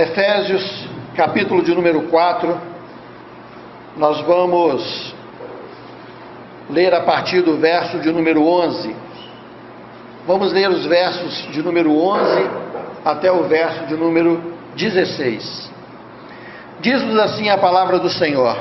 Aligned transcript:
Efésios, 0.00 0.88
capítulo 1.14 1.62
de 1.62 1.74
número 1.74 2.04
4, 2.04 2.58
nós 3.98 4.18
vamos 4.22 5.14
ler 6.70 6.94
a 6.94 7.02
partir 7.02 7.42
do 7.42 7.58
verso 7.58 7.98
de 7.98 8.10
número 8.10 8.42
11. 8.42 8.96
Vamos 10.26 10.54
ler 10.54 10.70
os 10.70 10.86
versos 10.86 11.52
de 11.52 11.62
número 11.62 11.94
11 11.94 12.50
até 13.04 13.30
o 13.30 13.42
verso 13.42 13.84
de 13.88 13.94
número 13.94 14.54
16. 14.74 15.70
Diz-nos 16.80 17.18
assim 17.18 17.50
a 17.50 17.58
palavra 17.58 17.98
do 17.98 18.08
Senhor. 18.08 18.56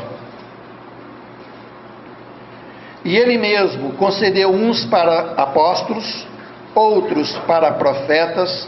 E 3.06 3.16
ele 3.16 3.38
mesmo 3.38 3.94
concedeu 3.94 4.50
uns 4.50 4.84
para 4.88 5.36
apóstolos, 5.38 6.28
outros 6.76 7.32
para 7.48 7.72
profetas, 7.72 8.68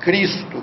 Cristo, 0.00 0.62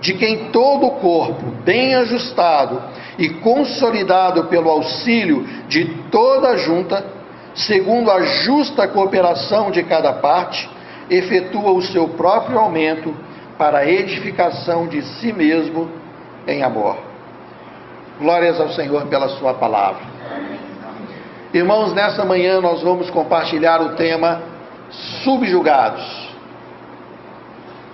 de 0.00 0.14
quem 0.14 0.50
todo 0.50 0.86
o 0.86 0.90
corpo, 0.92 1.50
bem 1.64 1.94
ajustado 1.94 2.82
e 3.18 3.28
consolidado 3.28 4.44
pelo 4.44 4.70
auxílio 4.70 5.46
de 5.68 5.84
toda 6.10 6.50
a 6.50 6.56
junta, 6.56 7.04
segundo 7.54 8.10
a 8.10 8.22
justa 8.22 8.86
cooperação 8.86 9.70
de 9.70 9.82
cada 9.82 10.12
parte, 10.14 10.68
efetua 11.08 11.70
o 11.72 11.82
seu 11.82 12.08
próprio 12.10 12.58
aumento 12.58 13.14
para 13.56 13.78
a 13.78 13.90
edificação 13.90 14.86
de 14.86 15.02
si 15.02 15.32
mesmo 15.32 15.90
em 16.46 16.62
amor. 16.62 16.96
Glórias 18.18 18.60
ao 18.60 18.70
Senhor 18.70 19.06
pela 19.06 19.28
Sua 19.30 19.54
palavra. 19.54 20.02
Irmãos, 21.52 21.94
nessa 21.94 22.24
manhã 22.24 22.60
nós 22.60 22.82
vamos 22.82 23.08
compartilhar 23.10 23.80
o 23.80 23.94
tema 23.94 24.42
subjugados. 25.22 26.25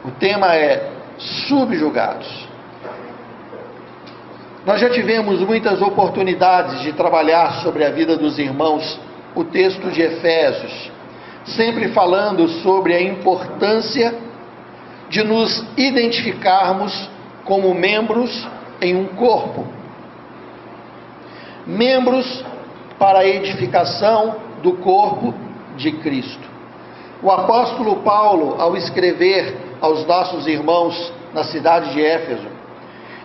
O 0.05 0.11
tema 0.11 0.55
é 0.57 0.91
subjugados. 1.19 2.49
Nós 4.67 4.81
já 4.81 4.91
tivemos 4.91 5.41
muitas 5.41 5.81
oportunidades 5.81 6.81
de 6.83 6.93
trabalhar 6.93 7.63
sobre 7.63 7.85
a 7.85 7.91
vida 7.91 8.17
dos 8.17 8.39
irmãos 8.39 9.01
o 9.35 9.45
texto 9.45 9.91
de 9.91 10.03
Efésios, 10.03 10.91
sempre 11.45 11.89
falando 11.89 12.49
sobre 12.49 12.95
a 12.95 13.03
importância 13.03 14.15
de 15.09 15.23
nos 15.23 15.65
identificarmos 15.77 17.09
como 17.45 17.75
membros 17.75 18.49
em 18.81 18.97
um 18.97 19.07
corpo. 19.07 19.67
Membros 21.67 22.45
para 22.99 23.21
a 23.21 23.27
edificação 23.27 24.37
do 24.63 24.75
corpo 24.75 25.35
de 25.77 25.93
Cristo. 25.93 26.51
O 27.23 27.31
apóstolo 27.31 27.97
Paulo, 27.97 28.57
ao 28.61 28.77
escrever 28.77 29.72
aos 29.83 30.07
nossos 30.07 30.47
irmãos 30.47 31.13
na 31.35 31.43
cidade 31.43 31.93
de 31.93 32.01
Éfeso, 32.01 32.47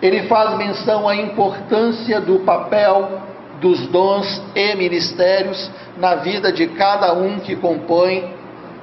ele 0.01 0.23
faz 0.23 0.57
menção 0.57 1.07
à 1.07 1.15
importância 1.15 2.19
do 2.19 2.39
papel 2.39 3.21
dos 3.61 3.87
dons 3.87 4.41
e 4.55 4.75
ministérios 4.75 5.71
na 5.97 6.15
vida 6.15 6.51
de 6.51 6.67
cada 6.67 7.13
um 7.13 7.39
que 7.39 7.55
compõe 7.55 8.35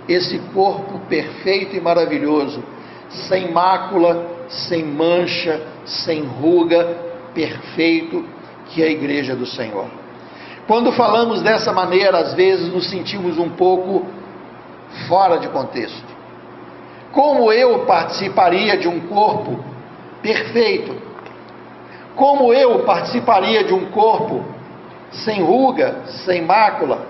esse 0.08 0.38
corpo 0.52 1.00
perfeito 1.08 1.76
e 1.76 1.80
maravilhoso, 1.80 2.62
sem 3.08 3.52
mácula, 3.52 4.26
sem 4.48 4.84
mancha, 4.84 5.60
sem 5.84 6.22
ruga, 6.22 6.96
perfeito, 7.34 8.24
que 8.66 8.82
é 8.82 8.86
a 8.86 8.90
igreja 8.90 9.34
do 9.34 9.46
Senhor. 9.46 9.86
Quando 10.66 10.92
falamos 10.92 11.42
dessa 11.42 11.72
maneira, 11.72 12.18
às 12.18 12.34
vezes 12.34 12.72
nos 12.72 12.88
sentimos 12.88 13.38
um 13.38 13.50
pouco 13.50 14.06
fora 15.08 15.38
de 15.38 15.48
contexto. 15.48 16.13
Como 17.14 17.52
eu 17.52 17.86
participaria 17.86 18.76
de 18.76 18.88
um 18.88 19.00
corpo 19.06 19.64
perfeito? 20.20 21.00
Como 22.16 22.52
eu 22.52 22.80
participaria 22.80 23.62
de 23.62 23.72
um 23.72 23.86
corpo 23.92 24.44
sem 25.12 25.40
ruga, 25.40 26.02
sem 26.26 26.42
mácula? 26.42 27.06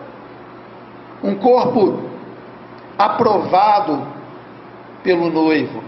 Um 1.22 1.36
corpo 1.36 2.00
aprovado 2.98 4.06
pelo 5.02 5.30
noivo, 5.30 5.82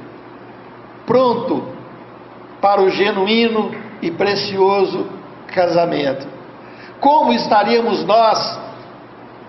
pronto 1.04 1.68
para 2.58 2.80
o 2.80 2.88
genuíno 2.88 3.70
e 4.00 4.10
precioso 4.10 5.06
casamento. 5.48 6.26
Como 7.00 7.34
estaríamos 7.34 8.02
nós 8.04 8.65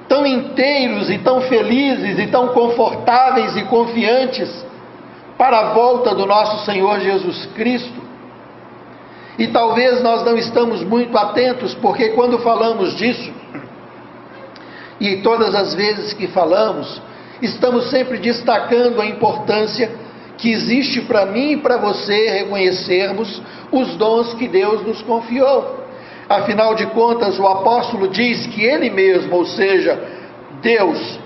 tão 0.08 0.26
inteiros 0.26 1.10
e 1.10 1.18
tão 1.20 1.42
felizes 1.42 2.18
e 2.18 2.28
tão 2.28 2.50
confortáveis 2.50 3.56
e 3.58 3.64
confiantes 3.64 4.66
para 5.38 5.60
a 5.60 5.74
volta 5.74 6.16
do 6.16 6.26
nosso 6.26 6.66
Senhor 6.66 7.00
Jesus 7.00 7.46
Cristo. 7.56 8.08
E 9.38 9.48
talvez 9.48 10.02
nós 10.02 10.24
não 10.24 10.36
estamos 10.38 10.84
muito 10.84 11.16
atentos, 11.18 11.76
porque 11.76 12.10
quando 12.10 12.40
falamos 12.40 12.96
disso, 12.96 13.32
e 15.00 15.18
todas 15.18 15.54
as 15.54 15.76
vezes 15.76 16.14
que 16.14 16.28
falamos, 16.28 17.00
estamos 17.42 17.92
sempre 17.92 18.18
destacando 18.18 19.00
a 19.00 19.06
importância 19.06 19.92
que 20.38 20.52
existe 20.52 21.02
para 21.02 21.26
mim 21.26 21.52
e 21.52 21.58
para 21.58 21.78
você 21.78 22.30
reconhecermos 22.30 23.42
os 23.72 23.96
dons 23.96 24.34
que 24.34 24.48
Deus 24.48 24.86
nos 24.86 25.02
confiou. 25.04 25.87
Afinal 26.30 26.76
de 26.76 26.86
contas, 26.88 27.40
o 27.40 27.48
apóstolo 27.48 28.08
diz 28.10 28.48
que 28.48 28.64
ele 28.64 28.90
mesmo, 28.90 29.36
ou 29.36 29.46
seja, 29.46 29.98
Deus, 30.62 31.20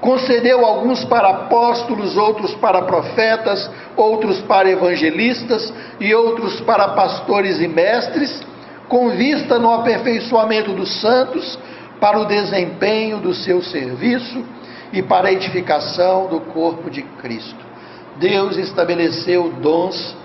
concedeu 0.00 0.64
alguns 0.64 1.04
para 1.04 1.28
apóstolos, 1.28 2.16
outros 2.16 2.54
para 2.54 2.82
profetas, 2.82 3.70
outros 3.96 4.40
para 4.42 4.70
evangelistas 4.70 5.72
e 6.00 6.14
outros 6.14 6.60
para 6.60 6.88
pastores 6.88 7.60
e 7.60 7.68
mestres, 7.68 8.42
com 8.88 9.10
vista 9.10 9.58
no 9.58 9.72
aperfeiçoamento 9.72 10.72
dos 10.72 11.00
santos, 11.00 11.58
para 12.00 12.18
o 12.18 12.26
desempenho 12.26 13.18
do 13.18 13.32
seu 13.32 13.62
serviço 13.62 14.44
e 14.92 15.02
para 15.02 15.28
a 15.28 15.32
edificação 15.32 16.26
do 16.26 16.40
corpo 16.40 16.90
de 16.90 17.02
Cristo. 17.02 17.64
Deus 18.16 18.56
estabeleceu 18.56 19.50
dons 19.60 20.16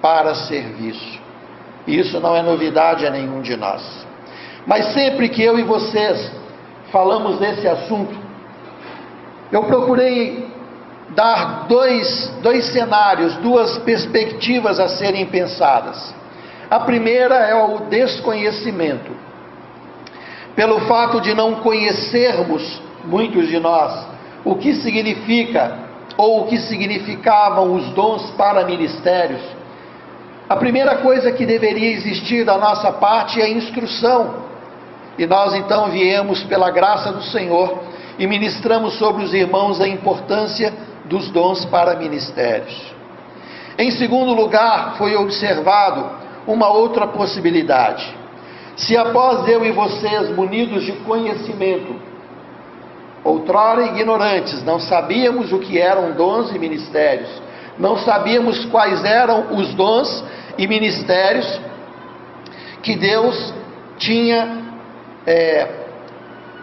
para 0.00 0.34
serviço. 0.34 1.29
Isso 1.98 2.20
não 2.20 2.36
é 2.36 2.42
novidade 2.42 3.06
a 3.06 3.10
nenhum 3.10 3.40
de 3.40 3.56
nós. 3.56 3.82
Mas 4.66 4.92
sempre 4.92 5.28
que 5.28 5.42
eu 5.42 5.58
e 5.58 5.62
vocês 5.62 6.30
falamos 6.92 7.38
desse 7.38 7.66
assunto, 7.66 8.16
eu 9.50 9.64
procurei 9.64 10.48
dar 11.14 11.66
dois, 11.66 12.32
dois 12.42 12.66
cenários, 12.66 13.34
duas 13.36 13.78
perspectivas 13.78 14.78
a 14.78 14.88
serem 14.88 15.26
pensadas. 15.26 16.14
A 16.70 16.80
primeira 16.80 17.34
é 17.34 17.54
o 17.54 17.80
desconhecimento. 17.88 19.10
Pelo 20.54 20.80
fato 20.80 21.20
de 21.20 21.34
não 21.34 21.56
conhecermos, 21.56 22.80
muitos 23.04 23.48
de 23.48 23.58
nós, 23.58 24.06
o 24.44 24.54
que 24.54 24.74
significa 24.74 25.78
ou 26.16 26.42
o 26.42 26.46
que 26.46 26.58
significavam 26.58 27.74
os 27.74 27.88
dons 27.90 28.30
para 28.32 28.64
ministérios, 28.64 29.40
a 30.50 30.56
primeira 30.56 30.96
coisa 30.96 31.30
que 31.30 31.46
deveria 31.46 31.92
existir 31.92 32.44
da 32.44 32.58
nossa 32.58 32.90
parte 32.90 33.40
é 33.40 33.44
a 33.44 33.48
instrução. 33.48 34.34
E 35.16 35.24
nós 35.24 35.54
então 35.54 35.88
viemos 35.90 36.42
pela 36.42 36.72
graça 36.72 37.12
do 37.12 37.22
Senhor 37.22 37.78
e 38.18 38.26
ministramos 38.26 38.94
sobre 38.94 39.22
os 39.22 39.32
irmãos 39.32 39.80
a 39.80 39.86
importância 39.86 40.74
dos 41.04 41.30
dons 41.30 41.64
para 41.66 41.94
ministérios. 41.94 42.92
Em 43.78 43.92
segundo 43.92 44.34
lugar, 44.34 44.96
foi 44.98 45.14
observado 45.14 46.04
uma 46.48 46.68
outra 46.68 47.06
possibilidade. 47.06 48.12
Se 48.74 48.96
após 48.96 49.46
eu 49.46 49.64
e 49.64 49.70
vocês, 49.70 50.30
munidos 50.30 50.82
de 50.82 50.90
conhecimento, 51.04 51.94
outrora 53.22 53.86
ignorantes, 53.86 54.64
não 54.64 54.80
sabíamos 54.80 55.52
o 55.52 55.60
que 55.60 55.78
eram 55.78 56.10
dons 56.10 56.52
e 56.52 56.58
ministérios, 56.58 57.30
não 57.80 57.96
sabíamos 57.98 58.66
quais 58.66 59.02
eram 59.04 59.54
os 59.54 59.74
dons 59.74 60.22
e 60.58 60.66
ministérios 60.66 61.60
que 62.82 62.94
Deus 62.94 63.54
tinha 63.98 64.64
é, 65.26 65.68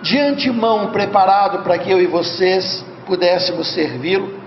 de 0.02 0.20
antemão 0.20 0.92
preparado 0.92 1.64
para 1.64 1.78
que 1.80 1.92
eu 1.92 2.00
e 2.00 2.06
vocês 2.06 2.86
pudéssemos 3.08 3.74
servi-lo. 3.74 4.38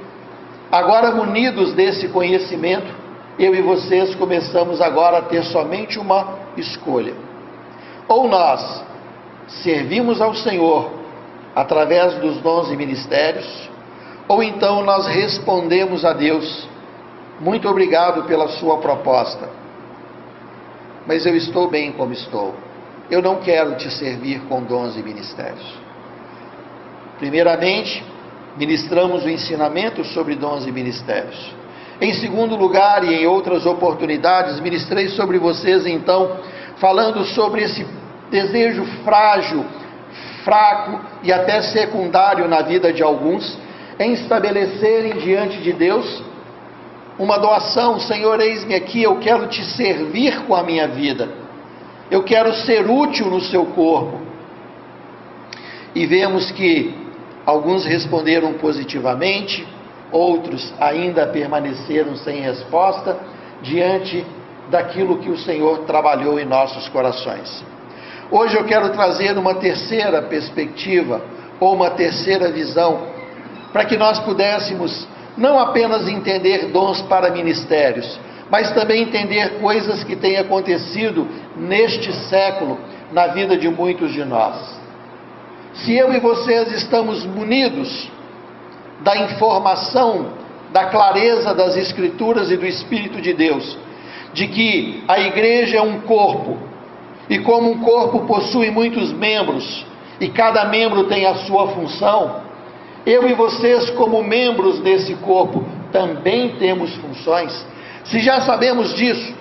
Agora, 0.71 1.11
munidos 1.11 1.73
desse 1.73 2.09
conhecimento, 2.09 2.95
eu 3.37 3.53
e 3.55 3.61
vocês 3.61 4.15
começamos 4.15 4.81
agora 4.81 5.19
a 5.19 5.23
ter 5.23 5.43
somente 5.45 5.99
uma 5.99 6.39
escolha. 6.57 7.15
Ou 8.07 8.29
nós 8.29 8.85
servimos 9.49 10.21
ao 10.21 10.35
Senhor 10.35 10.93
através 11.55 12.15
dos 12.15 12.37
dons 12.39 12.71
e 12.71 12.77
ministérios, 12.77 13.70
ou 14.31 14.45
então 14.45 14.85
nós 14.85 15.09
respondemos 15.09 16.05
a 16.05 16.13
Deus: 16.13 16.69
muito 17.41 17.69
obrigado 17.69 18.23
pela 18.29 18.47
sua 18.47 18.79
proposta, 18.79 19.49
mas 21.05 21.27
eu 21.27 21.37
estou 21.37 21.69
bem 21.69 21.91
como 21.91 22.13
estou. 22.13 22.55
Eu 23.11 23.21
não 23.21 23.41
quero 23.41 23.75
te 23.75 23.91
servir 23.91 24.41
com 24.43 24.63
dons 24.63 24.97
e 24.97 25.03
ministérios. 25.03 25.75
Primeiramente, 27.19 28.05
ministramos 28.57 29.25
o 29.25 29.29
ensinamento 29.29 30.05
sobre 30.05 30.37
dons 30.37 30.65
e 30.65 30.71
ministérios. 30.71 31.53
Em 32.01 32.15
segundo 32.15 32.55
lugar, 32.55 33.03
e 33.03 33.13
em 33.13 33.27
outras 33.27 33.67
oportunidades, 33.67 34.61
ministrei 34.61 35.09
sobre 35.09 35.39
vocês 35.39 35.85
então, 35.87 36.37
falando 36.77 37.25
sobre 37.25 37.65
esse 37.65 37.85
desejo 38.31 38.85
frágil, 39.05 39.65
fraco 40.45 41.01
e 41.25 41.33
até 41.33 41.61
secundário 41.63 42.47
na 42.47 42.63
vida 42.63 42.93
de 42.93 43.03
alguns, 43.03 43.59
em 44.01 44.15
estabelecerem 44.15 45.19
diante 45.19 45.59
de 45.59 45.75
Deus 45.75 46.23
uma 47.19 47.39
doação: 47.39 48.01
Senhor, 48.01 48.41
eis-me 48.41 48.75
aqui, 48.75 49.03
eu 49.03 49.19
quero 49.19 49.47
te 49.47 49.63
servir 49.63 50.41
com 50.47 50.55
a 50.55 50.63
minha 50.63 50.89
vida, 50.89 51.29
eu 52.11 52.25
quero 52.25 52.53
ser 52.55 52.91
útil 52.91 53.27
no 53.27 53.43
seu 53.43 53.67
corpo. 53.67 54.19
E 55.95 56.07
vemos 56.07 56.51
que 56.53 56.95
alguns 57.45 57.85
responderam 57.85 58.55
positivamente, 58.55 59.67
outros 60.11 60.73
ainda 60.81 61.27
permaneceram 61.27 62.17
sem 62.17 62.41
resposta 62.41 63.19
diante 63.61 64.25
daquilo 64.71 65.19
que 65.19 65.29
o 65.29 65.37
Senhor 65.37 65.81
trabalhou 65.81 66.39
em 66.39 66.47
nossos 66.47 66.89
corações. 66.89 67.63
Hoje 68.31 68.57
eu 68.57 68.65
quero 68.65 68.91
trazer 68.91 69.37
uma 69.37 69.57
terceira 69.57 70.23
perspectiva 70.23 71.21
ou 71.59 71.75
uma 71.75 71.91
terceira 71.91 72.51
visão 72.51 73.10
para 73.73 73.85
que 73.85 73.97
nós 73.97 74.19
pudéssemos 74.21 75.07
não 75.37 75.59
apenas 75.59 76.09
entender 76.09 76.67
dons 76.67 77.01
para 77.03 77.31
ministérios, 77.31 78.19
mas 78.51 78.73
também 78.73 79.03
entender 79.03 79.61
coisas 79.61 80.03
que 80.03 80.17
têm 80.17 80.37
acontecido 80.37 81.27
neste 81.57 82.13
século 82.13 82.79
na 83.13 83.29
vida 83.29 83.57
de 83.57 83.69
muitos 83.69 84.13
de 84.13 84.25
nós. 84.25 84.81
Se 85.75 85.95
eu 85.95 86.13
e 86.13 86.19
vocês 86.19 86.73
estamos 86.73 87.25
munidos 87.25 88.11
da 89.01 89.17
informação, 89.17 90.33
da 90.73 90.87
clareza 90.87 91.55
das 91.55 91.77
Escrituras 91.77 92.51
e 92.51 92.57
do 92.57 92.67
Espírito 92.67 93.21
de 93.21 93.33
Deus, 93.33 93.79
de 94.33 94.47
que 94.49 95.05
a 95.09 95.19
igreja 95.21 95.79
é 95.79 95.83
um 95.83 96.01
corpo 96.01 96.59
e 97.29 97.39
como 97.39 97.71
um 97.71 97.79
corpo 97.79 98.27
possui 98.27 98.71
muitos 98.71 99.13
membros, 99.13 99.87
e 100.21 100.29
cada 100.29 100.65
membro 100.67 101.05
tem 101.05 101.25
a 101.25 101.37
sua 101.37 101.69
função, 101.69 102.43
eu 103.07 103.29
e 103.29 103.35
vocês, 103.35 103.91
como 103.91 104.23
membros 104.23 104.81
desse 104.81 105.15
corpo, 105.17 105.65
também 105.91 106.57
temos 106.57 106.95
funções. 106.97 107.67
Se 108.05 108.19
já 108.21 108.41
sabemos 108.43 108.95
disso, 108.95 109.35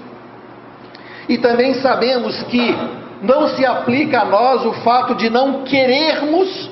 e 1.28 1.38
também 1.38 1.76
sabemos 1.76 2.42
que 2.44 2.76
não 3.22 3.48
se 3.50 3.66
aplica 3.66 4.22
a 4.22 4.26
nós 4.26 4.66
o 4.66 4.74
fato 4.74 5.14
de 5.16 5.30
não 5.30 5.64
querermos 5.64 6.70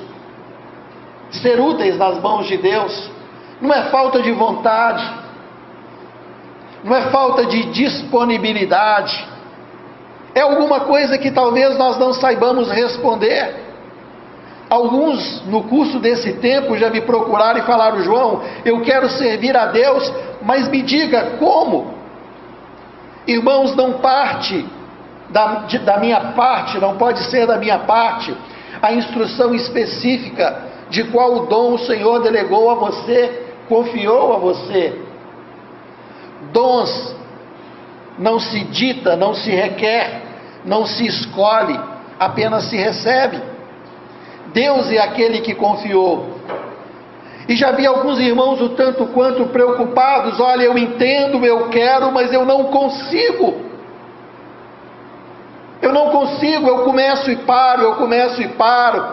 ser 1.30 1.60
úteis 1.60 1.96
nas 1.96 2.20
mãos 2.20 2.46
de 2.46 2.56
Deus, 2.56 3.10
não 3.60 3.72
é 3.72 3.82
falta 3.90 4.22
de 4.22 4.32
vontade, 4.32 5.04
não 6.82 6.96
é 6.96 7.02
falta 7.10 7.44
de 7.44 7.64
disponibilidade, 7.66 9.28
é 10.34 10.40
alguma 10.40 10.80
coisa 10.80 11.18
que 11.18 11.30
talvez 11.30 11.76
nós 11.76 11.98
não 11.98 12.12
saibamos 12.12 12.70
responder. 12.70 13.67
Alguns 14.68 15.42
no 15.46 15.64
curso 15.64 15.98
desse 15.98 16.34
tempo 16.34 16.76
já 16.76 16.90
me 16.90 17.00
procuraram 17.00 17.60
e 17.60 17.62
falaram: 17.62 18.02
João, 18.02 18.42
eu 18.64 18.80
quero 18.82 19.08
servir 19.08 19.56
a 19.56 19.66
Deus, 19.66 20.12
mas 20.42 20.68
me 20.68 20.82
diga 20.82 21.36
como. 21.38 21.94
Irmãos, 23.26 23.74
não 23.74 23.94
parte 23.94 24.64
da, 25.30 25.46
de, 25.66 25.78
da 25.78 25.98
minha 25.98 26.32
parte, 26.32 26.78
não 26.78 26.96
pode 26.96 27.20
ser 27.24 27.46
da 27.46 27.56
minha 27.56 27.80
parte, 27.80 28.34
a 28.80 28.92
instrução 28.92 29.54
específica 29.54 30.64
de 30.90 31.04
qual 31.04 31.46
dom 31.46 31.74
o 31.74 31.78
Senhor 31.78 32.22
delegou 32.22 32.70
a 32.70 32.74
você, 32.74 33.46
confiou 33.68 34.34
a 34.34 34.38
você. 34.38 34.98
Dons 36.52 37.16
não 38.18 38.40
se 38.40 38.64
dita, 38.64 39.16
não 39.16 39.34
se 39.34 39.50
requer, 39.50 40.22
não 40.64 40.86
se 40.86 41.06
escolhe, 41.06 41.78
apenas 42.18 42.64
se 42.64 42.76
recebe. 42.76 43.40
Deus 44.52 44.90
é 44.90 44.98
aquele 44.98 45.40
que 45.40 45.54
confiou. 45.54 46.38
E 47.48 47.56
já 47.56 47.72
vi 47.72 47.86
alguns 47.86 48.20
irmãos 48.20 48.60
o 48.60 48.70
tanto 48.70 49.06
quanto 49.06 49.46
preocupados: 49.46 50.38
olha, 50.38 50.64
eu 50.64 50.76
entendo, 50.76 51.44
eu 51.44 51.68
quero, 51.68 52.12
mas 52.12 52.32
eu 52.32 52.44
não 52.44 52.64
consigo. 52.64 53.66
Eu 55.80 55.92
não 55.92 56.10
consigo, 56.10 56.66
eu 56.66 56.78
começo 56.84 57.30
e 57.30 57.36
paro, 57.36 57.82
eu 57.82 57.94
começo 57.94 58.42
e 58.42 58.48
paro. 58.48 59.06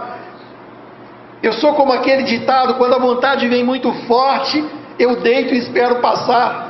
Eu 1.42 1.54
sou 1.54 1.74
como 1.76 1.94
aquele 1.94 2.24
ditado: 2.24 2.76
quando 2.76 2.96
a 2.96 3.00
vontade 3.00 3.48
vem 3.48 3.64
muito 3.64 3.92
forte, 4.06 4.64
eu 5.00 5.22
deito 5.22 5.54
e 5.54 5.60
espero 5.60 5.98
passar. 5.98 6.66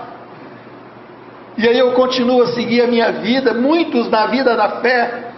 E 1.58 1.68
aí 1.68 1.80
eu 1.80 1.94
continuo 1.94 2.44
a 2.44 2.48
seguir 2.48 2.82
a 2.82 2.88
minha 2.88 3.12
vida. 3.14 3.54
Muitos 3.54 4.10
na 4.10 4.28
vida 4.28 4.56
da 4.56 4.82
fé 4.82 5.35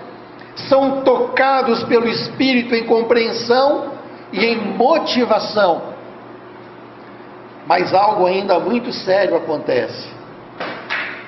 são 0.67 1.01
tocados 1.01 1.83
pelo 1.83 2.07
Espírito 2.07 2.73
em 2.73 2.85
compreensão 2.85 3.93
e 4.31 4.43
em 4.43 4.57
motivação. 4.57 5.81
Mas 7.65 7.93
algo 7.93 8.25
ainda 8.25 8.59
muito 8.59 8.91
sério 8.91 9.35
acontece. 9.35 10.09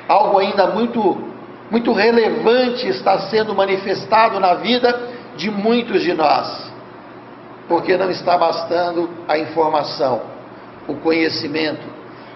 Algo 0.07 0.39
ainda 0.39 0.67
muito 0.67 1.29
muito 1.69 1.93
relevante 1.93 2.88
está 2.88 3.19
sendo 3.29 3.53
manifestado 3.53 4.39
na 4.39 4.55
vida 4.55 5.07
de 5.38 5.51
muitos 5.51 6.01
de 6.01 6.13
nós. 6.13 6.71
Porque 7.67 7.95
não 7.95 8.09
está 8.09 8.36
bastando 8.36 9.07
a 9.27 9.38
informação, 9.38 10.24
o 10.88 10.95
conhecimento, 10.95 11.86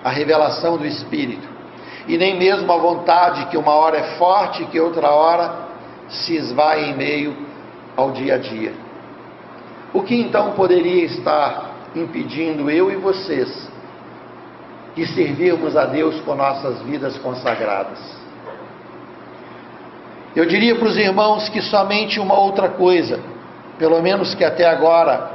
a 0.03 0.11
revelação 0.11 0.77
do 0.77 0.85
Espírito 0.85 1.53
e 2.07 2.17
nem 2.17 2.37
mesmo 2.37 2.71
a 2.71 2.77
vontade 2.77 3.45
que 3.45 3.57
uma 3.57 3.71
hora 3.71 3.97
é 3.97 4.03
forte 4.17 4.63
e 4.63 4.65
que 4.65 4.79
outra 4.79 5.09
hora 5.09 5.62
se 6.09 6.35
esvai 6.35 6.89
em 6.89 6.95
meio 6.95 7.35
ao 7.95 8.11
dia 8.11 8.35
a 8.35 8.37
dia. 8.37 8.73
O 9.93 10.01
que 10.01 10.15
então 10.15 10.51
poderia 10.53 11.05
estar 11.05 11.71
impedindo 11.95 12.69
eu 12.69 12.91
e 12.91 12.95
vocês 12.95 13.69
de 14.95 15.05
servirmos 15.07 15.75
a 15.75 15.85
Deus 15.85 16.19
com 16.21 16.35
nossas 16.35 16.81
vidas 16.81 17.17
consagradas? 17.17 17.99
Eu 20.35 20.45
diria 20.45 20.75
para 20.75 20.87
os 20.87 20.97
irmãos 20.97 21.47
que 21.49 21.61
somente 21.61 22.19
uma 22.19 22.33
outra 22.33 22.69
coisa, 22.69 23.19
pelo 23.77 24.01
menos 24.01 24.33
que 24.33 24.43
até 24.43 24.67
agora 24.67 25.31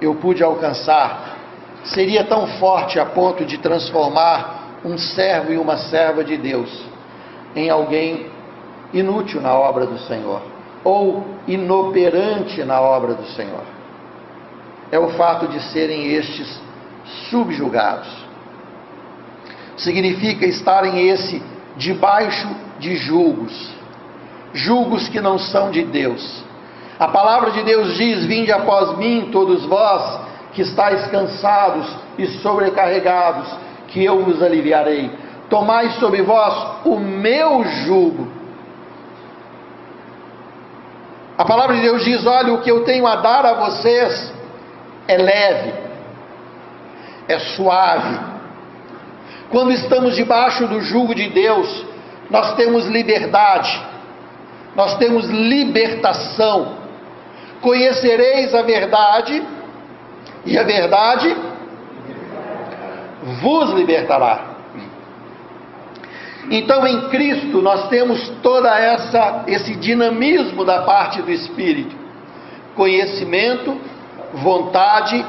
eu 0.00 0.14
pude 0.16 0.42
alcançar, 0.42 1.36
seria 1.84 2.24
tão 2.24 2.46
forte 2.58 2.98
a 2.98 3.06
ponto 3.06 3.46
de 3.46 3.56
transformar 3.58 4.80
um 4.84 4.98
servo 4.98 5.52
e 5.52 5.56
uma 5.56 5.78
serva 5.78 6.22
de 6.22 6.36
Deus 6.36 6.84
em 7.54 7.70
alguém 7.70 8.26
inútil 8.92 9.40
na 9.40 9.54
obra 9.54 9.86
do 9.86 9.98
Senhor 10.00 10.42
ou 10.86 11.24
inoperante 11.48 12.62
na 12.62 12.80
obra 12.80 13.14
do 13.14 13.26
Senhor. 13.30 13.64
É 14.92 14.98
o 15.00 15.08
fato 15.10 15.48
de 15.48 15.60
serem 15.72 16.12
estes 16.12 16.60
subjugados. 17.28 18.06
Significa 19.76 20.46
estarem 20.46 21.08
esse 21.08 21.42
debaixo 21.76 22.48
de 22.78 22.94
julgos, 22.94 23.68
julgos 24.54 25.08
que 25.08 25.20
não 25.20 25.38
são 25.38 25.72
de 25.72 25.82
Deus. 25.82 26.44
A 27.00 27.08
palavra 27.08 27.50
de 27.50 27.64
Deus 27.64 27.96
diz: 27.96 28.24
Vinde 28.24 28.52
após 28.52 28.96
mim, 28.96 29.28
todos 29.32 29.64
vós 29.66 30.20
que 30.52 30.62
estáis 30.62 31.04
cansados 31.08 31.86
e 32.16 32.26
sobrecarregados, 32.38 33.48
que 33.88 34.04
eu 34.04 34.24
vos 34.24 34.40
aliviarei. 34.40 35.10
Tomai 35.50 35.90
sobre 35.98 36.22
vós 36.22 36.84
o 36.84 36.96
meu 36.96 37.64
jugo. 37.64 38.35
A 41.38 41.44
palavra 41.44 41.76
de 41.76 41.82
Deus 41.82 42.04
diz: 42.04 42.26
Olha, 42.26 42.52
o 42.52 42.60
que 42.62 42.70
eu 42.70 42.84
tenho 42.84 43.06
a 43.06 43.16
dar 43.16 43.44
a 43.44 43.54
vocês 43.54 44.32
é 45.06 45.16
leve, 45.16 45.74
é 47.28 47.38
suave. 47.38 48.18
Quando 49.50 49.70
estamos 49.72 50.16
debaixo 50.16 50.66
do 50.66 50.80
jugo 50.80 51.14
de 51.14 51.28
Deus, 51.28 51.84
nós 52.30 52.54
temos 52.54 52.86
liberdade, 52.86 53.80
nós 54.74 54.96
temos 54.96 55.28
libertação. 55.28 56.84
Conhecereis 57.60 58.54
a 58.54 58.62
verdade, 58.62 59.42
e 60.44 60.58
a 60.58 60.62
verdade 60.62 61.36
vos 63.42 63.70
libertará. 63.70 64.45
Então, 66.50 66.86
em 66.86 67.08
Cristo, 67.08 67.60
nós 67.60 67.88
temos 67.88 68.28
toda 68.42 68.78
essa 68.78 69.44
esse 69.46 69.74
dinamismo 69.74 70.64
da 70.64 70.82
parte 70.82 71.20
do 71.20 71.30
espírito, 71.30 71.96
conhecimento, 72.74 73.76
vontade 74.34 75.24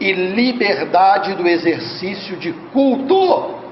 e 0.00 0.12
liberdade 0.12 1.34
do 1.34 1.46
exercício 1.46 2.36
de 2.36 2.52
culto. 2.72 3.62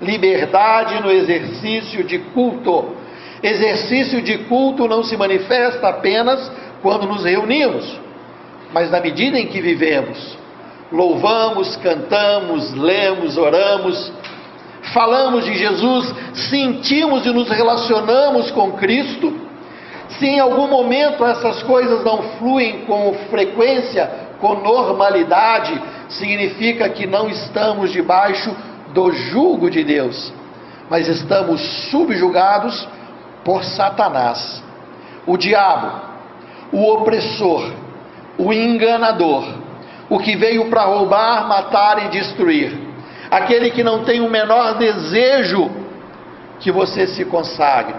Liberdade 0.00 1.02
no 1.02 1.10
exercício 1.10 2.04
de 2.04 2.18
culto. 2.18 2.96
Exercício 3.42 4.22
de 4.22 4.38
culto 4.38 4.86
não 4.86 5.02
se 5.02 5.16
manifesta 5.16 5.88
apenas 5.88 6.50
quando 6.82 7.06
nos 7.06 7.24
reunimos, 7.24 7.98
mas 8.72 8.90
na 8.90 9.00
medida 9.00 9.38
em 9.38 9.46
que 9.46 9.60
vivemos. 9.60 10.38
Louvamos, 10.92 11.76
cantamos, 11.76 12.72
lemos, 12.74 13.36
oramos, 13.36 14.12
falamos 14.92 15.44
de 15.44 15.54
Jesus, 15.54 16.14
sentimos 16.50 17.24
e 17.26 17.30
nos 17.30 17.48
relacionamos 17.48 18.50
com 18.50 18.72
Cristo, 18.72 19.48
se 20.18 20.26
em 20.26 20.40
algum 20.40 20.66
momento 20.66 21.24
essas 21.24 21.62
coisas 21.62 22.04
não 22.04 22.22
fluem 22.38 22.84
com 22.84 23.14
frequência, 23.30 24.10
com 24.40 24.54
normalidade, 24.54 25.80
significa 26.08 26.88
que 26.88 27.06
não 27.06 27.28
estamos 27.28 27.92
debaixo 27.92 28.54
do 28.92 29.12
jugo 29.12 29.70
de 29.70 29.84
Deus, 29.84 30.32
mas 30.88 31.06
estamos 31.06 31.60
subjugados 31.90 32.88
por 33.44 33.62
Satanás, 33.62 34.62
o 35.26 35.36
diabo, 35.36 35.92
o 36.72 36.92
opressor, 36.92 37.70
o 38.36 38.52
enganador, 38.52 39.44
o 40.08 40.18
que 40.18 40.34
veio 40.36 40.68
para 40.68 40.84
roubar, 40.84 41.46
matar 41.46 42.06
e 42.06 42.08
destruir 42.08 42.89
aquele 43.30 43.70
que 43.70 43.84
não 43.84 44.04
tem 44.04 44.20
o 44.20 44.28
menor 44.28 44.76
desejo 44.76 45.70
que 46.58 46.72
você 46.72 47.06
se 47.06 47.24
consagre. 47.24 47.94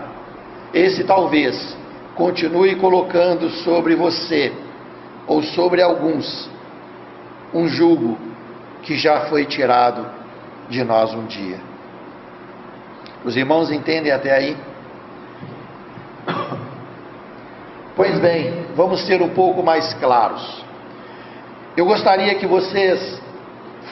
Esse 0.74 1.04
talvez 1.04 1.76
continue 2.16 2.76
colocando 2.76 3.50
sobre 3.50 3.96
você 3.96 4.52
ou 5.28 5.42
sobre 5.42 5.82
alguns 5.82 6.50
um 7.54 7.68
jugo 7.68 8.18
que 8.84 8.96
já 8.98 9.22
foi 9.22 9.46
tirado 9.46 10.06
de 10.70 10.84
nós 10.84 11.14
um 11.14 11.26
dia. 11.26 11.60
Os 13.24 13.36
irmãos 13.36 13.72
entendem 13.72 14.12
até 14.12 14.32
aí? 14.34 14.58
Pois 17.96 18.18
bem, 18.20 18.66
vamos 18.76 19.06
ser 19.06 19.22
um 19.22 19.30
pouco 19.30 19.62
mais 19.62 19.94
claros. 19.96 20.64
Eu 21.76 21.86
gostaria 21.86 22.34
que 22.36 22.48
vocês 22.48 23.22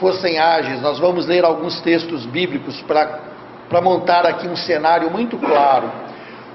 fossem 0.00 0.38
ágeis, 0.38 0.80
nós 0.80 0.98
vamos 0.98 1.26
ler 1.26 1.44
alguns 1.44 1.80
textos 1.82 2.24
bíblicos 2.24 2.82
para 2.88 3.80
montar 3.82 4.26
aqui 4.26 4.48
um 4.48 4.56
cenário 4.56 5.10
muito 5.10 5.36
claro. 5.36 5.92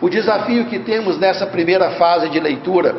O 0.01 0.09
desafio 0.09 0.65
que 0.65 0.79
temos 0.79 1.17
nessa 1.17 1.45
primeira 1.45 1.91
fase 1.91 2.27
de 2.29 2.39
leitura 2.39 2.95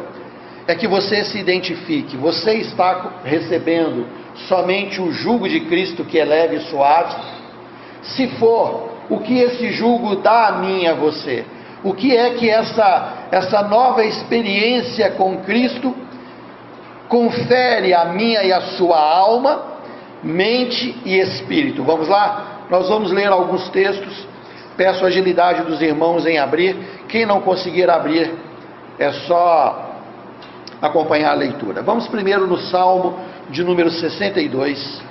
é 0.66 0.74
que 0.74 0.86
você 0.86 1.24
se 1.24 1.38
identifique. 1.38 2.16
Você 2.16 2.54
está 2.54 3.20
recebendo 3.24 4.06
somente 4.48 5.02
o 5.02 5.12
jugo 5.12 5.48
de 5.48 5.60
Cristo 5.60 6.04
que 6.04 6.18
é 6.18 6.24
leve 6.24 6.56
e 6.56 6.60
suave? 6.60 7.14
Se 8.02 8.28
for, 8.38 8.92
o 9.10 9.18
que 9.18 9.38
esse 9.38 9.70
jugo 9.72 10.16
dá 10.16 10.48
a 10.48 10.52
mim 10.52 10.84
e 10.84 10.88
a 10.88 10.94
você? 10.94 11.44
O 11.84 11.92
que 11.92 12.16
é 12.16 12.30
que 12.30 12.48
essa, 12.48 13.28
essa 13.30 13.62
nova 13.62 14.04
experiência 14.04 15.10
com 15.10 15.38
Cristo 15.38 15.94
confere 17.08 17.92
a 17.92 18.06
minha 18.06 18.42
e 18.42 18.52
a 18.52 18.60
sua 18.60 18.98
alma? 18.98 19.75
Mente 20.26 21.00
e 21.04 21.18
espírito. 21.18 21.82
Vamos 21.84 22.08
lá? 22.08 22.64
Nós 22.68 22.88
vamos 22.88 23.12
ler 23.12 23.28
alguns 23.28 23.68
textos. 23.70 24.26
Peço 24.76 25.06
agilidade 25.06 25.62
dos 25.62 25.80
irmãos 25.80 26.26
em 26.26 26.38
abrir. 26.38 26.76
Quem 27.08 27.24
não 27.24 27.40
conseguir 27.40 27.88
abrir, 27.88 28.34
é 28.98 29.12
só 29.12 30.00
acompanhar 30.80 31.30
a 31.30 31.34
leitura. 31.34 31.82
Vamos 31.82 32.06
primeiro 32.08 32.46
no 32.46 32.58
Salmo 32.58 33.18
de 33.48 33.62
número 33.64 33.90
62. 33.90 35.02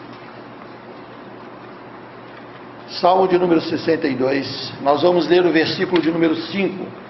Salmo 2.99 3.27
de 3.27 3.37
número 3.37 3.61
62. 3.61 4.73
Nós 4.81 5.01
vamos 5.01 5.27
ler 5.27 5.45
o 5.45 5.51
versículo 5.51 6.01
de 6.01 6.11
número 6.11 6.35
5. 6.35 7.04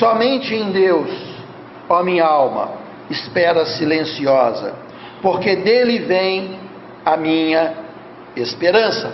Somente 0.00 0.54
em 0.54 0.72
Deus, 0.72 1.10
ó 1.86 2.02
minha 2.02 2.24
alma, 2.24 2.70
espera 3.10 3.66
silenciosa, 3.66 4.74
porque 5.20 5.56
dele 5.56 5.98
vem 5.98 6.58
a 7.04 7.18
minha 7.18 7.74
esperança. 8.34 9.12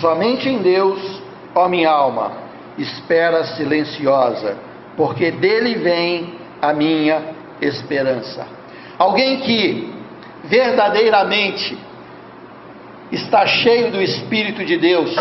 Somente 0.00 0.48
em 0.48 0.58
Deus, 0.58 1.20
ó 1.52 1.66
minha 1.66 1.90
alma, 1.90 2.30
espera 2.78 3.42
silenciosa, 3.42 4.56
porque 4.96 5.32
dele 5.32 5.74
vem 5.80 6.34
a 6.62 6.72
minha 6.72 7.22
esperança. 7.60 8.46
Alguém 8.96 9.40
que 9.40 9.92
verdadeiramente 10.44 11.76
está 13.10 13.44
cheio 13.48 13.90
do 13.90 14.00
Espírito 14.00 14.64
de 14.64 14.76
Deus, 14.76 15.12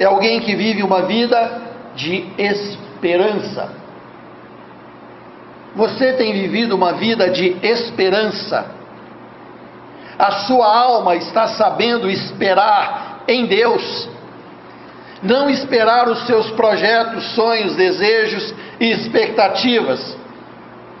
é 0.00 0.06
alguém 0.06 0.40
que 0.40 0.56
vive 0.56 0.82
uma 0.82 1.02
vida 1.02 1.60
de 1.94 2.26
esperança. 2.38 3.70
Você 5.76 6.14
tem 6.14 6.32
vivido 6.32 6.74
uma 6.74 6.94
vida 6.94 7.28
de 7.28 7.54
esperança. 7.62 8.64
A 10.18 10.32
sua 10.46 10.66
alma 10.66 11.16
está 11.16 11.48
sabendo 11.48 12.10
esperar 12.10 13.24
em 13.28 13.44
Deus. 13.44 14.08
Não 15.22 15.50
esperar 15.50 16.08
os 16.08 16.26
seus 16.26 16.50
projetos, 16.52 17.34
sonhos, 17.34 17.76
desejos 17.76 18.54
e 18.80 18.90
expectativas, 18.92 20.16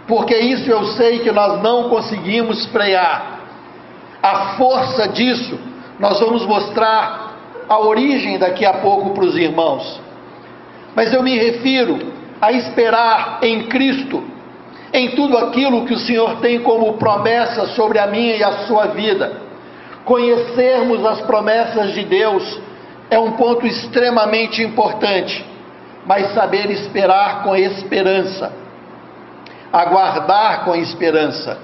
porque 0.06 0.36
isso 0.36 0.70
eu 0.70 0.84
sei 0.88 1.20
que 1.20 1.32
nós 1.32 1.62
não 1.62 1.88
conseguimos 1.88 2.66
frear. 2.66 3.40
A 4.22 4.56
força 4.58 5.08
disso 5.08 5.58
nós 5.98 6.20
vamos 6.20 6.44
mostrar 6.44 7.29
a 7.70 7.78
origem 7.78 8.36
daqui 8.36 8.66
a 8.66 8.72
pouco 8.74 9.10
para 9.10 9.24
os 9.24 9.36
irmãos. 9.36 10.00
Mas 10.92 11.12
eu 11.12 11.22
me 11.22 11.38
refiro 11.38 12.00
a 12.40 12.50
esperar 12.50 13.38
em 13.42 13.68
Cristo, 13.68 14.24
em 14.92 15.12
tudo 15.12 15.38
aquilo 15.38 15.86
que 15.86 15.94
o 15.94 15.98
Senhor 15.98 16.40
tem 16.40 16.58
como 16.62 16.94
promessa 16.94 17.68
sobre 17.68 18.00
a 18.00 18.08
minha 18.08 18.34
e 18.34 18.42
a 18.42 18.66
sua 18.66 18.86
vida. 18.86 19.40
Conhecermos 20.04 21.06
as 21.06 21.20
promessas 21.20 21.92
de 21.94 22.02
Deus 22.02 22.60
é 23.08 23.20
um 23.20 23.32
ponto 23.32 23.64
extremamente 23.64 24.60
importante, 24.64 25.46
mas 26.04 26.34
saber 26.34 26.72
esperar 26.72 27.44
com 27.44 27.54
esperança, 27.54 28.52
aguardar 29.72 30.64
com 30.64 30.74
esperança, 30.74 31.56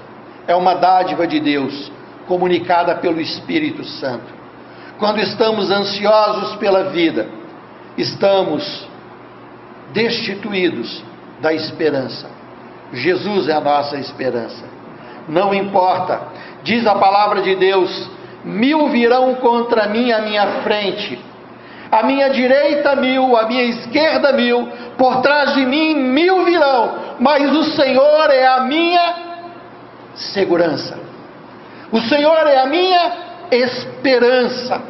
é 0.47 0.55
uma 0.55 0.73
dádiva 0.73 1.27
de 1.27 1.41
Deus, 1.41 1.91
comunicada 2.29 2.95
pelo 2.95 3.19
Espírito 3.19 3.83
Santo. 3.83 4.36
Quando 4.99 5.19
estamos 5.19 5.69
ansiosos 5.69 6.55
pela 6.55 6.85
vida, 6.85 7.27
estamos 7.97 8.87
destituídos 9.93 11.03
da 11.39 11.53
esperança. 11.53 12.27
Jesus 12.93 13.47
é 13.47 13.53
a 13.53 13.61
nossa 13.61 13.97
esperança. 13.97 14.65
Não 15.27 15.53
importa, 15.53 16.21
diz 16.63 16.87
a 16.87 16.95
palavra 16.95 17.41
de 17.41 17.55
Deus: 17.55 18.09
mil 18.43 18.89
virão 18.89 19.35
contra 19.35 19.87
mim 19.87 20.11
à 20.11 20.21
minha 20.21 20.47
frente, 20.63 21.19
à 21.91 22.01
minha 22.03 22.29
direita 22.29 22.95
mil, 22.95 23.37
à 23.37 23.45
minha 23.47 23.63
esquerda 23.63 24.33
mil, 24.33 24.67
por 24.97 25.21
trás 25.21 25.53
de 25.53 25.65
mim 25.65 25.95
mil 25.95 26.43
virão, 26.43 26.95
mas 27.19 27.55
o 27.55 27.63
Senhor 27.65 28.31
é 28.31 28.47
a 28.47 28.61
minha 28.61 29.15
segurança. 30.15 30.97
O 31.91 32.01
Senhor 32.01 32.47
é 32.47 32.59
a 32.61 32.65
minha 32.65 33.26
esperança. 33.51 34.81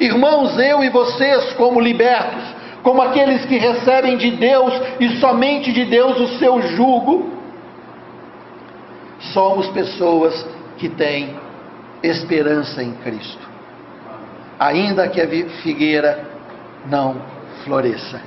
Irmãos, 0.00 0.58
eu 0.58 0.82
e 0.82 0.88
vocês, 0.90 1.52
como 1.54 1.80
libertos, 1.80 2.44
como 2.82 3.02
aqueles 3.02 3.44
que 3.44 3.58
recebem 3.58 4.16
de 4.16 4.30
Deus 4.30 4.72
e 5.00 5.16
somente 5.18 5.72
de 5.72 5.84
Deus 5.84 6.18
o 6.20 6.38
seu 6.38 6.62
jugo, 6.62 7.38
somos 9.32 9.66
pessoas 9.68 10.46
que 10.76 10.88
têm 10.88 11.36
esperança 12.02 12.82
em 12.82 12.92
Cristo, 12.92 13.48
ainda 14.58 15.08
que 15.08 15.20
a 15.20 15.26
figueira 15.62 16.24
não 16.86 17.20
floresça, 17.64 18.20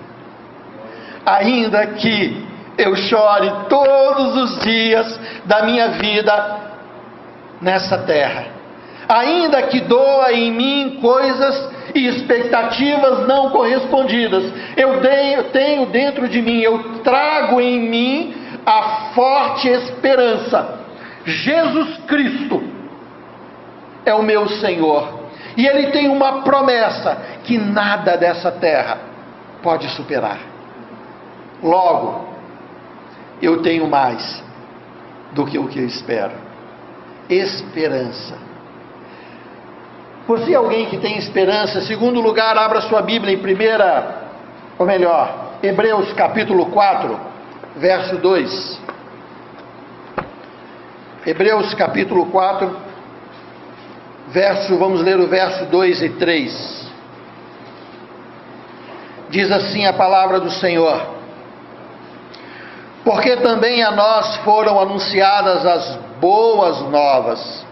ainda 1.26 1.88
que 1.88 2.46
eu 2.78 2.96
chore 2.96 3.50
todos 3.70 4.36
os 4.36 4.60
dias 4.60 5.20
da 5.46 5.64
minha 5.64 5.90
vida 5.90 6.60
nessa 7.62 7.98
terra, 8.00 8.61
ainda 9.12 9.62
que 9.64 9.82
doa 9.82 10.32
em 10.32 10.52
mim 10.52 11.00
coisas 11.02 11.70
e 11.94 12.08
expectativas 12.08 13.28
não 13.28 13.50
correspondidas, 13.50 14.46
eu 14.78 15.02
tenho 15.52 15.88
dentro 15.88 16.30
de 16.30 16.42
mim, 16.42 16.62
eu 16.62 17.02
trago 17.04 17.60
em 17.60 17.80
mim 17.90 18.36
a 18.66 19.12
forte 19.14 19.68
esperança. 19.68 20.80
Jesus 21.26 21.98
Cristo 22.08 22.64
é 24.06 24.14
o 24.14 24.24
meu 24.24 24.48
Senhor. 24.48 25.20
E 25.58 25.68
Ele 25.68 25.88
tem 25.88 26.08
uma 26.08 26.44
promessa 26.44 27.18
que 27.44 27.58
nada 27.58 28.16
dessa 28.16 28.50
terra 28.50 28.98
pode 29.62 29.90
superar. 29.90 30.40
Logo, 31.62 32.30
eu 33.42 33.62
tenho 33.62 33.88
mais 33.88 34.42
do 35.34 35.46
que 35.46 35.60
o 35.60 35.68
que 35.68 35.80
eu 35.80 35.86
espero. 35.86 36.32
Esperança. 37.30 38.51
Você 40.28 40.54
é 40.54 40.56
alguém 40.56 40.86
que 40.86 40.98
tem 40.98 41.18
esperança? 41.18 41.82
Segundo 41.82 42.22
lugar, 42.22 42.56
abra 42.58 42.82
sua 42.82 43.02
Bíblia 43.02 43.34
em 43.34 43.40
primeira, 43.40 44.30
ou 44.78 44.86
melhor, 44.86 45.54
Hebreus 45.64 46.14
capítulo 46.14 46.68
4, 46.68 47.20
verso 47.78 48.18
2. 48.18 48.82
Hebreus 51.26 51.74
capítulo 51.74 52.28
4, 52.28 52.78
verso, 54.30 54.78
vamos 54.78 55.02
ler 55.02 55.20
o 55.20 55.28
verso 55.28 55.66
2 55.66 56.02
e 56.04 56.10
3. 56.10 56.92
Diz 59.30 59.52
assim 59.52 59.86
a 59.86 59.94
palavra 59.94 60.40
do 60.40 60.52
Senhor: 60.52 61.02
Porque 63.04 63.38
também 63.38 63.84
a 63.84 63.92
nós 63.92 64.38
foram 64.38 64.80
anunciadas 64.80 65.66
as 65.66 65.96
boas 66.20 66.82
novas, 66.90 67.66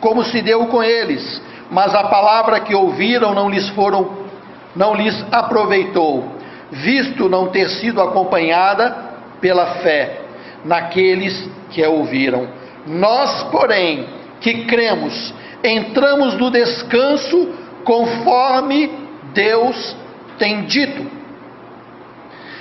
como 0.00 0.22
se 0.24 0.40
deu 0.42 0.66
com 0.66 0.82
eles, 0.82 1.42
mas 1.70 1.94
a 1.94 2.04
palavra 2.04 2.60
que 2.60 2.74
ouviram 2.74 3.34
não 3.34 3.48
lhes 3.48 3.68
foram 3.70 4.26
não 4.74 4.94
lhes 4.94 5.24
aproveitou, 5.32 6.36
visto 6.70 7.28
não 7.28 7.48
ter 7.48 7.70
sido 7.70 8.00
acompanhada 8.00 8.94
pela 9.40 9.66
fé 9.76 10.20
naqueles 10.64 11.48
que 11.70 11.82
a 11.82 11.88
ouviram. 11.88 12.48
Nós, 12.86 13.44
porém, 13.44 14.06
que 14.40 14.64
cremos, 14.66 15.34
entramos 15.64 16.34
no 16.34 16.50
descanso 16.50 17.54
conforme 17.84 18.90
Deus 19.32 19.96
tem 20.38 20.66
dito. 20.66 21.06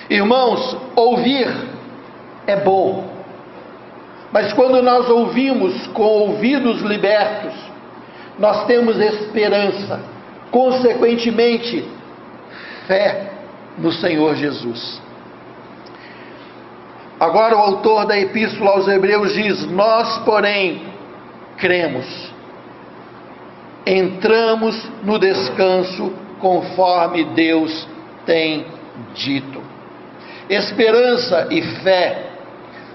Irmãos, 0.09 0.77
ouvir 0.95 1.47
é 2.47 2.55
bom, 2.57 3.09
mas 4.31 4.53
quando 4.53 4.81
nós 4.81 5.09
ouvimos 5.09 5.87
com 5.87 6.03
ouvidos 6.03 6.81
libertos, 6.81 7.53
nós 8.37 8.65
temos 8.65 8.99
esperança, 8.99 9.99
consequentemente, 10.51 11.85
fé 12.87 13.31
no 13.77 13.91
Senhor 13.91 14.35
Jesus. 14.35 15.01
Agora, 17.19 17.55
o 17.55 17.59
autor 17.59 18.05
da 18.05 18.19
Epístola 18.19 18.71
aos 18.71 18.87
Hebreus 18.87 19.33
diz: 19.33 19.65
Nós, 19.67 20.19
porém, 20.19 20.83
cremos, 21.57 22.05
entramos 23.85 24.89
no 25.03 25.17
descanso 25.17 26.11
conforme 26.39 27.23
Deus 27.23 27.87
tem 28.25 28.65
dito. 29.13 29.61
Esperança 30.49 31.47
e 31.49 31.61
fé 31.61 32.31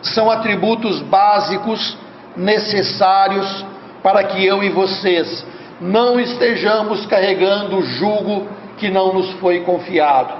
são 0.02 0.30
atributos 0.30 1.00
básicos 1.02 1.96
necessários 2.36 3.64
para 4.02 4.24
que 4.24 4.44
eu 4.44 4.62
e 4.62 4.70
vocês 4.70 5.44
não 5.80 6.20
estejamos 6.20 7.06
carregando 7.06 7.78
o 7.78 7.82
jugo 7.82 8.46
que 8.76 8.90
não 8.90 9.12
nos 9.12 9.30
foi 9.34 9.60
confiado. 9.60 10.32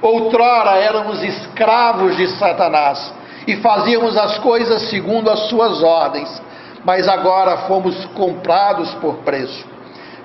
Outrora 0.00 0.78
éramos 0.78 1.22
escravos 1.22 2.16
de 2.16 2.26
Satanás 2.28 3.14
e 3.46 3.56
fazíamos 3.56 4.16
as 4.16 4.38
coisas 4.38 4.82
segundo 4.82 5.30
as 5.30 5.48
suas 5.48 5.82
ordens, 5.82 6.42
mas 6.84 7.08
agora 7.08 7.58
fomos 7.68 8.04
comprados 8.06 8.92
por 8.94 9.16
preço. 9.18 9.64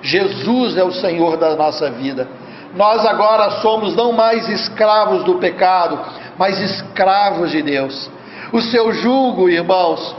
Jesus 0.02 0.76
é 0.76 0.84
o 0.84 0.92
Senhor 0.92 1.36
da 1.36 1.54
nossa 1.56 1.90
vida. 1.90 2.28
Nós 2.74 3.04
agora 3.06 3.50
somos 3.62 3.96
não 3.96 4.12
mais 4.12 4.48
escravos 4.48 5.24
do 5.24 5.36
pecado, 5.36 5.98
mas 6.36 6.60
escravos 6.60 7.50
de 7.50 7.62
Deus. 7.62 8.10
O 8.52 8.60
seu 8.60 8.92
jugo, 8.92 9.48
irmãos, 9.48 10.14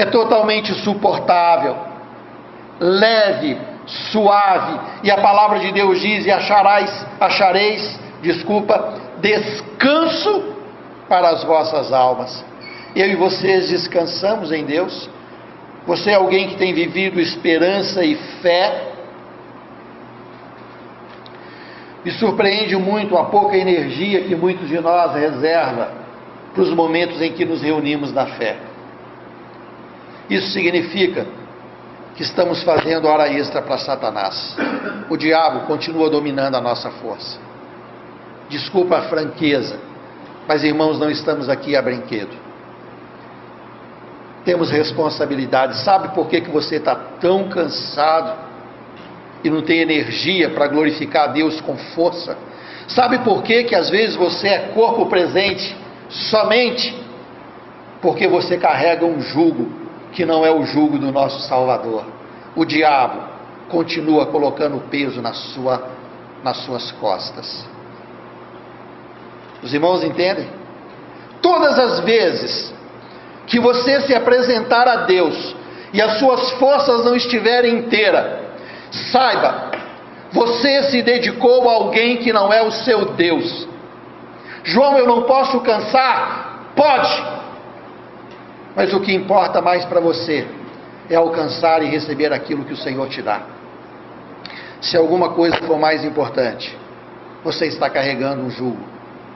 é 0.00 0.06
totalmente 0.06 0.72
suportável, 0.82 1.76
leve, 2.80 3.58
suave, 4.10 4.80
e 5.02 5.10
a 5.10 5.18
palavra 5.18 5.58
de 5.58 5.70
Deus 5.72 6.00
diz: 6.00 6.24
e 6.24 6.30
acharás, 6.30 7.06
achareis, 7.20 8.00
desculpa, 8.22 8.94
descanso 9.20 10.54
para 11.06 11.28
as 11.28 11.44
vossas 11.44 11.92
almas. 11.92 12.42
Eu 12.96 13.10
e 13.10 13.14
vocês 13.14 13.68
descansamos 13.68 14.50
em 14.50 14.64
Deus. 14.64 15.10
Você 15.86 16.12
é 16.12 16.14
alguém 16.14 16.48
que 16.48 16.56
tem 16.56 16.72
vivido 16.72 17.20
esperança 17.20 18.02
e 18.02 18.14
fé. 18.40 18.92
Me 22.02 22.10
surpreende 22.12 22.74
muito 22.74 23.18
a 23.18 23.24
pouca 23.24 23.54
energia 23.54 24.22
que 24.22 24.34
muitos 24.34 24.66
de 24.66 24.80
nós 24.80 25.14
reserva 25.14 25.92
para 26.54 26.62
os 26.62 26.70
momentos 26.70 27.20
em 27.20 27.32
que 27.32 27.44
nos 27.44 27.60
reunimos 27.60 28.14
na 28.14 28.24
fé. 28.24 28.69
Isso 30.30 30.52
significa 30.52 31.26
que 32.14 32.22
estamos 32.22 32.62
fazendo 32.62 33.08
hora 33.08 33.28
extra 33.28 33.60
para 33.60 33.78
Satanás. 33.78 34.56
O 35.10 35.16
diabo 35.16 35.66
continua 35.66 36.08
dominando 36.08 36.54
a 36.54 36.60
nossa 36.60 36.88
força. 36.88 37.36
Desculpa 38.48 38.98
a 38.98 39.02
franqueza, 39.02 39.78
mas 40.46 40.62
irmãos, 40.62 41.00
não 41.00 41.10
estamos 41.10 41.48
aqui 41.48 41.74
a 41.74 41.82
brinquedo. 41.82 42.36
Temos 44.44 44.70
responsabilidade. 44.70 45.78
Sabe 45.78 46.14
por 46.14 46.28
que, 46.28 46.40
que 46.40 46.50
você 46.50 46.76
está 46.76 46.94
tão 46.94 47.48
cansado 47.48 48.38
e 49.42 49.50
não 49.50 49.62
tem 49.62 49.80
energia 49.80 50.50
para 50.50 50.68
glorificar 50.68 51.24
a 51.24 51.32
Deus 51.32 51.60
com 51.60 51.76
força? 51.76 52.38
Sabe 52.86 53.18
por 53.20 53.42
que, 53.42 53.64
que 53.64 53.74
às 53.74 53.90
vezes 53.90 54.14
você 54.14 54.48
é 54.48 54.58
corpo 54.74 55.06
presente 55.06 55.76
somente 56.08 56.96
porque 58.00 58.26
você 58.26 58.56
carrega 58.56 59.04
um 59.04 59.20
jugo 59.20 59.79
que 60.12 60.24
não 60.24 60.44
é 60.44 60.50
o 60.50 60.64
jugo 60.64 60.98
do 60.98 61.10
nosso 61.12 61.40
Salvador. 61.48 62.04
O 62.56 62.64
diabo 62.64 63.22
continua 63.68 64.26
colocando 64.26 64.82
peso 64.90 65.22
na 65.22 65.32
sua, 65.32 65.88
nas 66.42 66.56
suas 66.58 66.90
costas. 66.92 67.66
Os 69.62 69.72
irmãos 69.72 70.02
entendem? 70.02 70.48
Todas 71.40 71.78
as 71.78 72.00
vezes 72.00 72.74
que 73.46 73.58
você 73.58 74.00
se 74.02 74.14
apresentar 74.14 74.86
a 74.86 74.96
Deus 75.06 75.54
e 75.92 76.00
as 76.00 76.18
suas 76.18 76.50
forças 76.52 77.04
não 77.04 77.14
estiverem 77.14 77.78
inteiras, 77.78 78.40
saiba, 79.12 79.70
você 80.32 80.84
se 80.84 81.02
dedicou 81.02 81.68
a 81.68 81.74
alguém 81.74 82.18
que 82.18 82.32
não 82.32 82.52
é 82.52 82.62
o 82.62 82.70
seu 82.70 83.06
Deus. 83.12 83.68
João, 84.62 84.98
eu 84.98 85.06
não 85.06 85.22
posso 85.22 85.60
cansar? 85.60 86.70
Pode, 86.76 87.39
mas 88.74 88.92
o 88.92 89.00
que 89.00 89.14
importa 89.14 89.60
mais 89.60 89.84
para 89.84 90.00
você 90.00 90.46
é 91.08 91.16
alcançar 91.16 91.82
e 91.82 91.86
receber 91.86 92.32
aquilo 92.32 92.64
que 92.64 92.72
o 92.72 92.76
Senhor 92.76 93.08
te 93.08 93.20
dá. 93.20 93.42
Se 94.80 94.96
alguma 94.96 95.30
coisa 95.30 95.56
for 95.58 95.78
mais 95.78 96.04
importante, 96.04 96.76
você 97.42 97.66
está 97.66 97.90
carregando 97.90 98.42
um 98.42 98.50
jugo 98.50 98.78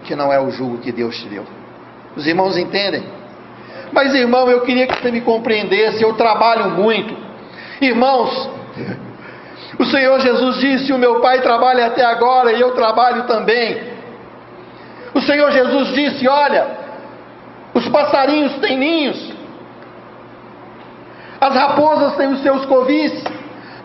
que 0.04 0.14
não 0.14 0.32
é 0.32 0.40
o 0.40 0.50
jugo 0.50 0.78
que 0.78 0.92
Deus 0.92 1.16
te 1.16 1.28
deu. 1.28 1.44
Os 2.14 2.26
irmãos 2.26 2.56
entendem? 2.56 3.02
Mas 3.92 4.14
irmão, 4.14 4.48
eu 4.48 4.60
queria 4.62 4.86
que 4.86 5.00
você 5.00 5.10
me 5.10 5.20
compreendesse, 5.20 6.02
eu 6.02 6.14
trabalho 6.14 6.70
muito. 6.70 7.16
Irmãos, 7.80 8.50
o 9.78 9.84
Senhor 9.84 10.20
Jesus 10.20 10.56
disse: 10.58 10.92
O 10.92 10.98
meu 10.98 11.20
Pai 11.20 11.40
trabalha 11.40 11.86
até 11.86 12.04
agora 12.04 12.52
e 12.52 12.60
eu 12.60 12.72
trabalho 12.72 13.24
também. 13.24 13.94
O 15.14 15.20
Senhor 15.20 15.50
Jesus 15.50 15.88
disse: 15.88 16.28
Olha, 16.28 16.83
os 17.74 17.88
passarinhos 17.88 18.56
têm 18.58 18.78
ninhos, 18.78 19.32
as 21.40 21.54
raposas 21.54 22.16
têm 22.16 22.28
os 22.28 22.40
seus 22.42 22.64
covis, 22.66 23.12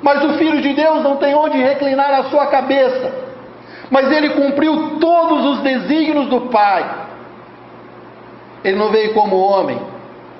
mas 0.01 0.23
o 0.23 0.37
Filho 0.37 0.61
de 0.61 0.73
Deus 0.73 1.03
não 1.03 1.17
tem 1.17 1.35
onde 1.35 1.57
reclinar 1.57 2.11
a 2.13 2.23
sua 2.25 2.47
cabeça. 2.47 3.27
mas 3.91 4.11
ele 4.11 4.29
cumpriu 4.29 4.99
todos 4.99 5.45
os 5.45 5.59
desígnios 5.61 6.27
do 6.29 6.41
Pai. 6.41 7.07
Ele 8.63 8.77
não 8.77 8.89
veio 8.89 9.13
como 9.13 9.37
homem, 9.37 9.79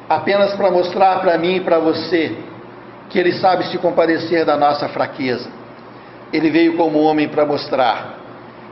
apenas 0.08 0.54
para 0.54 0.70
mostrar 0.70 1.20
para 1.20 1.38
mim 1.38 1.56
e 1.56 1.62
para 1.62 1.80
você 1.80 2.38
que 3.10 3.18
ele 3.18 3.34
sabe 3.34 3.66
se 3.66 3.78
compadecer 3.78 4.46
da 4.46 4.56
nossa 4.56 4.88
fraqueza. 4.90 5.50
Ele 6.32 6.50
veio 6.52 6.78
como 6.78 7.00
homem 7.00 7.28
para 7.28 7.46
mostrar 7.46 8.18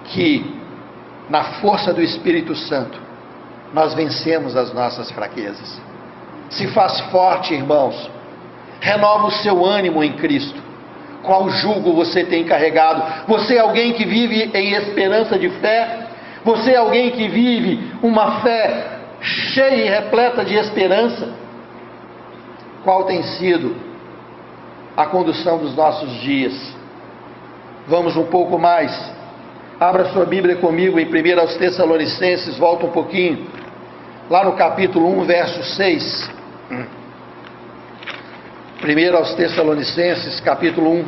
que, 0.05 0.55
na 1.27 1.43
força 1.59 1.91
do 1.91 2.01
Espírito 2.01 2.53
Santo, 2.55 2.99
nós 3.73 3.93
vencemos 3.93 4.55
as 4.55 4.73
nossas 4.73 5.11
fraquezas. 5.11 5.79
Se 6.49 6.67
faz 6.67 6.99
forte, 7.11 7.53
irmãos. 7.53 8.09
Renova 8.79 9.27
o 9.27 9.31
seu 9.31 9.65
ânimo 9.65 10.03
em 10.03 10.13
Cristo. 10.13 10.61
Qual 11.23 11.49
jugo 11.49 11.93
você 11.93 12.23
tem 12.23 12.45
carregado? 12.45 13.25
Você 13.27 13.55
é 13.55 13.59
alguém 13.59 13.93
que 13.93 14.05
vive 14.05 14.51
em 14.53 14.73
esperança 14.73 15.37
de 15.37 15.49
fé? 15.49 16.07
Você 16.45 16.71
é 16.71 16.77
alguém 16.77 17.11
que 17.11 17.27
vive 17.27 17.91
uma 18.01 18.39
fé 18.41 18.99
cheia 19.19 19.75
e 19.75 19.89
repleta 19.89 20.45
de 20.45 20.55
esperança? 20.55 21.33
Qual 22.83 23.03
tem 23.03 23.21
sido 23.23 23.75
a 24.95 25.05
condução 25.07 25.57
dos 25.57 25.75
nossos 25.75 26.09
dias? 26.21 26.53
Vamos 27.87 28.15
um 28.15 28.25
pouco 28.27 28.57
mais. 28.57 29.16
Abra 29.79 30.05
sua 30.05 30.25
Bíblia 30.25 30.55
comigo 30.55 30.99
em 30.99 31.05
1 31.05 31.39
aos 31.39 31.55
Tessalonicenses, 31.55 32.57
volta 32.57 32.87
um 32.87 32.91
pouquinho. 32.91 33.47
Lá 34.27 34.43
no 34.43 34.53
capítulo 34.53 35.07
1, 35.19 35.25
verso 35.25 35.63
6. 35.75 36.31
1 38.83 39.15
aos 39.15 39.35
Tessalonicenses, 39.35 40.39
capítulo 40.39 40.91
1. 40.93 41.05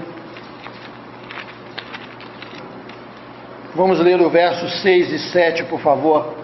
Vamos 3.74 4.00
ler 4.00 4.22
o 4.22 4.30
verso 4.30 4.70
6 4.70 5.14
e 5.14 5.20
7, 5.32 5.64
por 5.64 5.80
favor. 5.80 6.39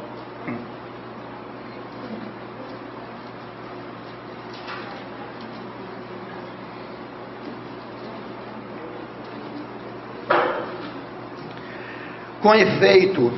Com 12.45 12.53
efeito, 12.53 13.33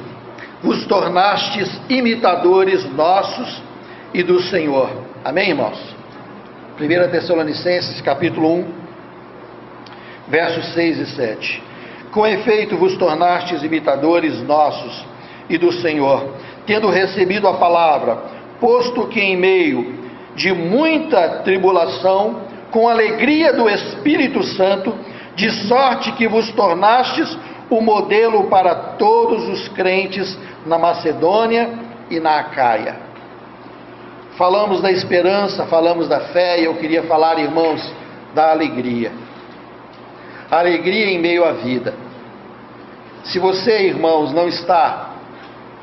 vos 0.61 0.85
tornastes 0.85 1.71
imitadores 1.87 2.83
nossos 2.91 3.63
e 4.13 4.21
do 4.21 4.41
Senhor. 4.41 4.89
Amém, 5.23 5.51
irmãos? 5.51 5.79
1 6.77 7.09
Tessalonicenses, 7.09 8.01
capítulo 8.01 8.53
1, 8.53 8.65
versos 10.27 10.73
6 10.73 10.99
e 10.99 11.05
7. 11.05 11.63
Com 12.11 12.27
efeito 12.27 12.75
vos 12.75 12.97
tornastes 12.97 13.63
imitadores 13.63 14.41
nossos 14.41 15.05
e 15.49 15.57
do 15.57 15.71
Senhor, 15.71 16.33
tendo 16.65 16.89
recebido 16.89 17.47
a 17.47 17.53
palavra, 17.53 18.17
posto 18.59 19.07
que 19.07 19.21
em 19.21 19.37
meio 19.37 20.01
de 20.35 20.51
muita 20.51 21.43
tribulação, 21.45 22.41
com 22.71 22.89
alegria 22.89 23.53
do 23.53 23.69
Espírito 23.69 24.43
Santo, 24.43 24.93
de 25.33 25.49
sorte 25.65 26.11
que 26.11 26.27
vos 26.27 26.51
tornastes 26.51 27.37
o 27.69 27.81
modelo 27.81 28.45
para 28.45 28.75
todos 28.97 29.47
os 29.49 29.67
crentes 29.69 30.37
na 30.65 30.77
Macedônia 30.77 31.69
e 32.09 32.19
na 32.19 32.39
Acaia. 32.39 33.07
Falamos 34.37 34.81
da 34.81 34.91
esperança, 34.91 35.65
falamos 35.65 36.07
da 36.07 36.19
fé, 36.19 36.61
e 36.61 36.65
eu 36.65 36.75
queria 36.75 37.03
falar, 37.03 37.39
irmãos, 37.39 37.91
da 38.33 38.51
alegria. 38.51 39.11
Alegria 40.49 41.07
em 41.07 41.19
meio 41.19 41.43
à 41.43 41.53
vida. 41.53 41.93
Se 43.23 43.39
você, 43.39 43.87
irmãos, 43.87 44.31
não 44.31 44.47
está 44.47 45.15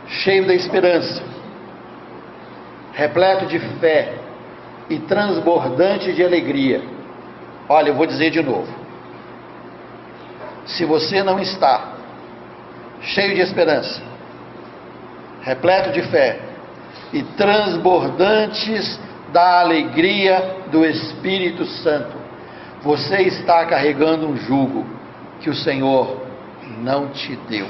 cheio 0.07 0.47
da 0.47 0.55
esperança, 0.55 1.23
repleto 2.93 3.47
de 3.47 3.59
fé 3.59 4.15
e 4.89 4.99
transbordante 5.01 6.13
de 6.13 6.23
alegria, 6.23 6.83
olha, 7.69 7.89
eu 7.89 7.95
vou 7.95 8.07
dizer 8.07 8.31
de 8.31 8.43
novo. 8.43 8.84
Se 10.67 10.85
você 10.85 11.23
não 11.23 11.39
está 11.39 11.95
cheio 13.01 13.35
de 13.35 13.41
esperança, 13.41 14.01
repleto 15.43 15.93
de 15.93 16.03
fé 16.03 16.41
e 17.13 17.23
transbordantes 17.23 18.99
da 19.33 19.61
alegria 19.61 20.59
do 20.71 20.85
Espírito 20.85 21.65
Santo. 21.67 22.17
Você 22.83 23.23
está 23.23 23.65
carregando 23.67 24.29
um 24.29 24.37
jugo 24.37 24.87
que 25.41 25.51
o 25.51 25.55
Senhor 25.55 26.23
não 26.79 27.09
te 27.09 27.37
deu. 27.49 27.67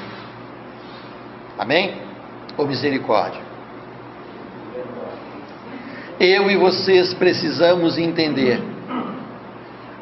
Amém? 1.59 1.94
Ou 2.57 2.66
misericórdia. 2.66 3.40
Eu 6.18 6.50
e 6.50 6.57
vocês 6.57 7.12
precisamos 7.14 7.98
entender. 7.98 8.73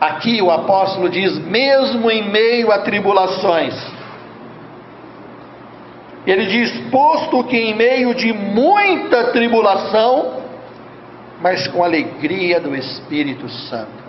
Aqui 0.03 0.43
o 0.43 0.51
apóstolo 0.51 1.09
diz: 1.09 1.39
mesmo 1.39 2.11
em 2.11 2.29
meio 2.29 2.73
a 2.73 2.79
tribulações, 2.79 3.73
ele 6.27 6.47
diz: 6.47 6.77
posto 6.91 7.45
que 7.45 7.57
em 7.57 7.73
meio 7.77 8.13
de 8.13 8.33
muita 8.33 9.29
tribulação, 9.31 10.43
mas 11.41 11.69
com 11.69 11.85
alegria 11.85 12.59
do 12.59 12.75
Espírito 12.75 13.49
Santo. 13.49 14.03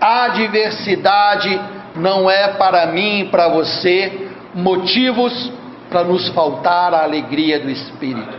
A 0.00 0.26
adversidade 0.26 1.60
não 1.96 2.30
é 2.30 2.52
para 2.52 2.86
mim 2.86 3.22
e 3.22 3.24
para 3.24 3.48
você 3.48 4.30
motivos 4.54 5.52
para 5.90 6.04
nos 6.04 6.28
faltar 6.28 6.94
a 6.94 7.02
alegria 7.02 7.58
do 7.58 7.68
Espírito. 7.68 8.38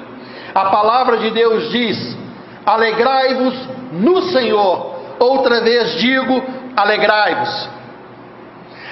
A 0.56 0.70
palavra 0.70 1.18
de 1.18 1.30
Deus 1.32 1.72
diz: 1.72 2.18
alegrai-vos 2.66 3.68
no 3.92 4.22
Senhor. 4.32 4.98
Outra 5.20 5.60
vez 5.60 5.96
digo: 5.96 6.59
alegrai-vos. 6.76 7.70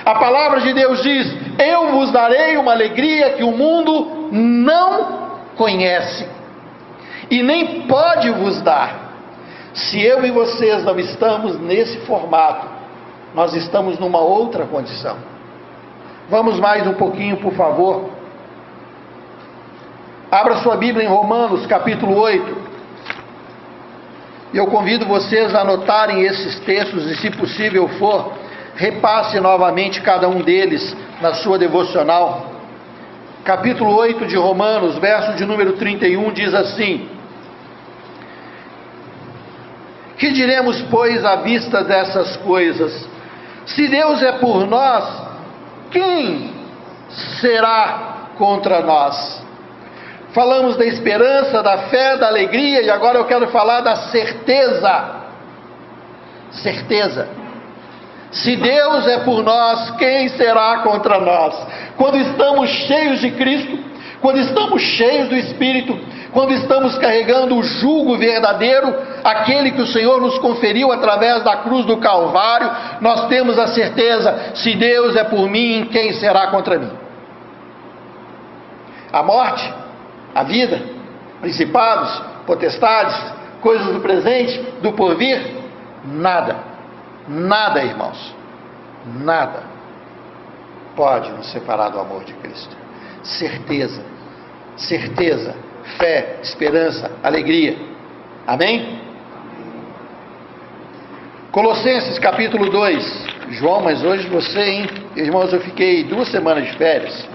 A 0.06 0.16
palavra 0.16 0.62
de 0.62 0.74
Deus 0.74 1.02
diz: 1.04 1.34
Eu 1.60 1.92
vos 1.92 2.12
darei 2.12 2.58
uma 2.58 2.72
alegria 2.72 3.32
que 3.32 3.44
o 3.44 3.52
mundo 3.52 4.30
não 4.32 5.28
conhece 5.56 6.28
e 7.30 7.44
nem 7.44 7.82
pode 7.88 8.30
vos 8.32 8.62
dar. 8.62 9.08
Se 9.74 10.02
eu 10.02 10.26
e 10.26 10.32
vocês 10.32 10.84
não 10.84 10.98
estamos 11.00 11.60
nesse 11.60 12.00
formato, 12.06 12.68
nós 13.36 13.54
estamos 13.54 14.00
numa 14.00 14.20
outra 14.20 14.66
condição. 14.66 15.18
Vamos 16.30 16.60
mais 16.60 16.86
um 16.88 16.94
pouquinho, 16.94 17.38
por 17.38 17.54
favor. 17.54 18.10
Abra 20.32 20.58
sua 20.58 20.76
Bíblia 20.76 21.06
em 21.06 21.10
Romanos, 21.10 21.66
capítulo 21.68 22.18
8. 22.18 22.67
Eu 24.54 24.68
convido 24.68 25.06
vocês 25.06 25.54
a 25.54 25.62
anotarem 25.62 26.22
esses 26.22 26.60
textos 26.60 27.06
e, 27.06 27.16
se 27.16 27.30
possível 27.32 27.88
for, 28.00 28.34
repasse 28.76 29.40
novamente 29.40 30.02
cada 30.02 30.30
um 30.30 30.42
deles 30.42 30.96
na 31.22 31.34
sua 31.34 31.58
devocional. 31.58 32.52
Capítulo 33.44 33.96
8 33.96 34.26
de 34.26 34.38
Romanos, 34.38 34.98
verso 34.98 35.34
de 35.36 35.46
número 35.46 35.74
31, 35.74 36.32
diz 36.32 36.54
assim: 36.54 37.10
Que 40.18 40.32
diremos, 40.32 40.82
pois, 40.84 41.26
à 41.26 41.38
vista 41.38 41.84
dessas 41.84 42.38
coisas? 42.38 43.08
Se 43.66 43.88
Deus 43.88 44.22
é 44.24 44.34
por 44.34 44.66
nós, 44.66 45.24
quem 45.92 46.54
será 47.40 48.30
contra 48.38 48.82
nós? 48.82 49.47
Falamos 50.34 50.76
da 50.76 50.86
esperança, 50.86 51.63
da 51.63 51.78
fé, 51.90 52.18
da 52.18 52.28
alegria, 52.28 52.82
e 52.82 52.90
agora 52.90 53.18
eu 53.18 53.26
quero 53.26 53.48
falar 53.48 53.82
da 53.82 53.96
certeza. 53.96 55.16
Certeza. 56.52 57.28
Se 58.32 58.56
Deus 58.56 59.08
é 59.08 59.20
por 59.20 59.42
nós, 59.42 59.92
quem 59.92 60.28
será 60.30 60.80
contra 60.80 61.20
nós? 61.20 61.56
Quando 61.96 62.18
estamos 62.18 62.70
cheios 62.70 63.22
de 63.22 63.32
Cristo, 63.32 63.80
quando 64.22 64.40
estamos 64.40 64.82
cheios 64.82 65.30
do 65.30 65.36
Espírito, 65.36 65.98
quando 66.34 66.52
estamos 66.52 66.98
carregando 66.98 67.56
o 67.56 67.63
jugo 67.63 68.18
verdadeiro, 68.18 68.94
aquele 69.24 69.72
que 69.72 69.82
o 69.82 69.88
Senhor 69.88 70.20
nos 70.22 70.38
conferiu 70.40 70.92
através 70.92 71.44
da 71.44 71.58
cruz 71.58 71.86
do 71.86 71.98
Calvário, 71.98 72.70
nós 73.02 73.28
temos 73.28 73.58
a 73.58 73.68
certeza: 73.68 74.52
se 74.56 74.76
Deus 74.76 75.16
é 75.16 75.24
por 75.24 75.50
mim, 75.50 75.88
quem 75.92 76.13
será 76.13 76.48
contra 76.48 76.78
mim? 76.78 76.92
A 79.12 79.24
morte, 79.24 79.74
a 80.39 80.43
vida, 80.43 80.82
principados, 81.41 82.21
potestades, 82.45 83.15
coisas 83.62 83.88
do 83.93 84.00
presente, 84.00 84.60
do 84.82 84.93
porvir, 84.93 85.56
nada 86.06 86.78
Nada, 87.28 87.84
irmãos, 87.84 88.34
nada 89.06 89.63
pode 90.95 91.30
nos 91.34 91.52
separar 91.52 91.89
do 91.89 92.00
amor 92.00 92.23
de 92.23 92.34
Cristo. 92.36 92.76
Certeza, 93.21 94.02
certeza, 94.78 95.54
fé, 95.97 96.39
esperança, 96.41 97.12
alegria. 97.21 97.78
Amém? 98.47 99.02
Colossenses 101.52 102.17
capítulo 102.17 102.69
2. 102.69 103.28
João, 103.50 103.82
mas 103.82 104.02
hoje 104.04 104.28
você, 104.30 104.62
hein? 104.62 104.89
Irmãos, 105.15 105.52
eu 105.52 105.60
fiquei 105.60 106.06
duas 106.06 106.30
semanas 106.30 106.65
de 106.65 106.78
férias. 106.78 107.28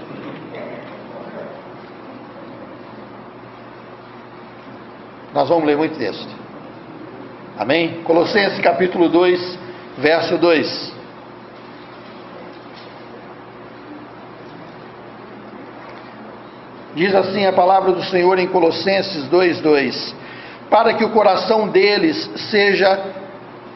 Nós 5.33 5.49
vamos 5.49 5.65
ler 5.65 5.75
muito 5.75 5.97
texto. 5.97 6.29
Amém? 7.57 8.03
Colossenses 8.03 8.59
capítulo 8.59 9.09
2, 9.09 9.59
verso 9.97 10.37
2. 10.37 10.93
Diz 16.93 17.15
assim 17.15 17.47
a 17.47 17.51
palavra 17.51 17.93
do 17.93 18.03
Senhor 18.03 18.37
em 18.37 18.47
Colossenses 18.47 19.27
2:2: 19.29 20.13
Para 20.69 20.93
que 20.93 21.03
o 21.03 21.09
coração 21.09 21.67
deles 21.67 22.29
seja 22.51 22.99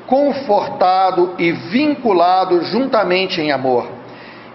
confortado 0.06 1.34
e 1.40 1.52
vinculado 1.52 2.64
juntamente 2.66 3.42
em 3.42 3.52
amor, 3.52 3.90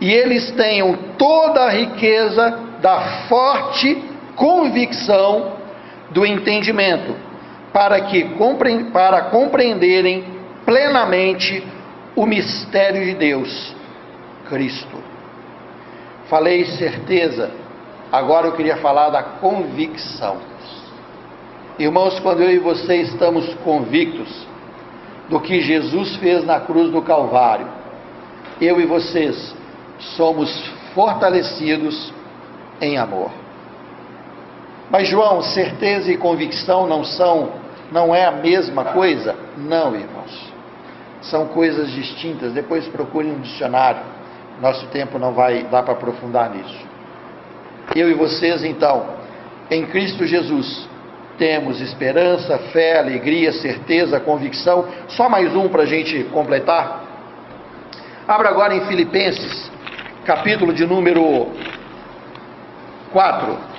e 0.00 0.12
eles 0.12 0.52
tenham 0.52 0.96
toda 1.18 1.64
a 1.64 1.70
riqueza 1.70 2.60
da 2.80 3.00
forte 3.28 4.00
convicção 4.36 5.61
do 6.12 6.24
entendimento, 6.24 7.14
para 7.72 8.00
que 8.02 8.28
para 8.92 9.22
compreenderem 9.22 10.24
plenamente 10.64 11.64
o 12.14 12.26
mistério 12.26 13.04
de 13.04 13.14
Deus, 13.14 13.74
Cristo. 14.48 14.96
Falei 16.28 16.64
certeza, 16.64 17.50
agora 18.10 18.46
eu 18.46 18.52
queria 18.52 18.76
falar 18.76 19.10
da 19.10 19.22
convicção. 19.22 20.38
Irmãos, 21.78 22.20
quando 22.20 22.42
eu 22.42 22.50
e 22.50 22.58
você 22.58 22.96
estamos 22.96 23.52
convictos 23.64 24.46
do 25.28 25.40
que 25.40 25.60
Jesus 25.60 26.16
fez 26.16 26.44
na 26.44 26.60
cruz 26.60 26.90
do 26.90 27.00
Calvário, 27.00 27.66
eu 28.60 28.80
e 28.80 28.84
vocês 28.84 29.54
somos 29.98 30.70
fortalecidos 30.94 32.12
em 32.80 32.98
amor. 32.98 33.41
Mas 34.92 35.08
João, 35.08 35.40
certeza 35.40 36.12
e 36.12 36.18
convicção 36.18 36.86
não 36.86 37.02
são, 37.02 37.48
não 37.90 38.14
é 38.14 38.26
a 38.26 38.30
mesma 38.30 38.84
coisa? 38.84 39.34
Não, 39.56 39.94
irmãos. 39.96 40.52
São 41.22 41.46
coisas 41.48 41.90
distintas. 41.90 42.52
Depois 42.52 42.86
procure 42.88 43.26
um 43.26 43.40
dicionário. 43.40 44.02
Nosso 44.60 44.86
tempo 44.88 45.18
não 45.18 45.32
vai 45.32 45.62
dar 45.62 45.82
para 45.82 45.94
aprofundar 45.94 46.50
nisso. 46.50 46.78
Eu 47.96 48.10
e 48.10 48.14
vocês, 48.14 48.62
então, 48.62 49.06
em 49.70 49.86
Cristo 49.86 50.26
Jesus, 50.26 50.86
temos 51.38 51.80
esperança, 51.80 52.58
fé, 52.70 52.98
alegria, 52.98 53.50
certeza, 53.50 54.20
convicção. 54.20 54.86
Só 55.08 55.26
mais 55.26 55.56
um 55.56 55.70
para 55.70 55.84
a 55.84 55.86
gente 55.86 56.22
completar. 56.24 57.02
Abra 58.28 58.50
agora 58.50 58.74
em 58.74 58.82
Filipenses, 58.82 59.70
capítulo 60.26 60.70
de 60.70 60.84
número 60.84 61.50
4. 63.10 63.71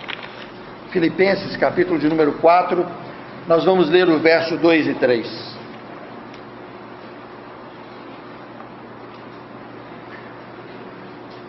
Filipenses, 0.94 1.58
capítulo 1.58 1.98
de 1.98 2.08
número 2.08 2.34
4, 2.34 2.86
nós 3.48 3.66
vamos 3.66 3.90
ler 3.90 4.08
o 4.08 4.20
verso 4.20 4.56
2 4.58 4.90
e 4.90 4.94
3. 4.94 5.56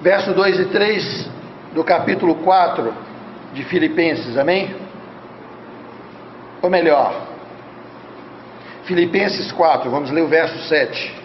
Verso 0.00 0.32
2 0.32 0.60
e 0.60 0.64
3 0.64 1.30
do 1.74 1.84
capítulo 1.84 2.36
4 2.36 2.94
de 3.52 3.64
Filipenses, 3.64 4.38
amém? 4.38 4.74
Ou 6.62 6.70
melhor, 6.70 7.14
Filipenses 8.84 9.52
4, 9.52 9.90
vamos 9.90 10.10
ler 10.10 10.22
o 10.22 10.28
verso 10.28 10.58
7. 10.68 11.23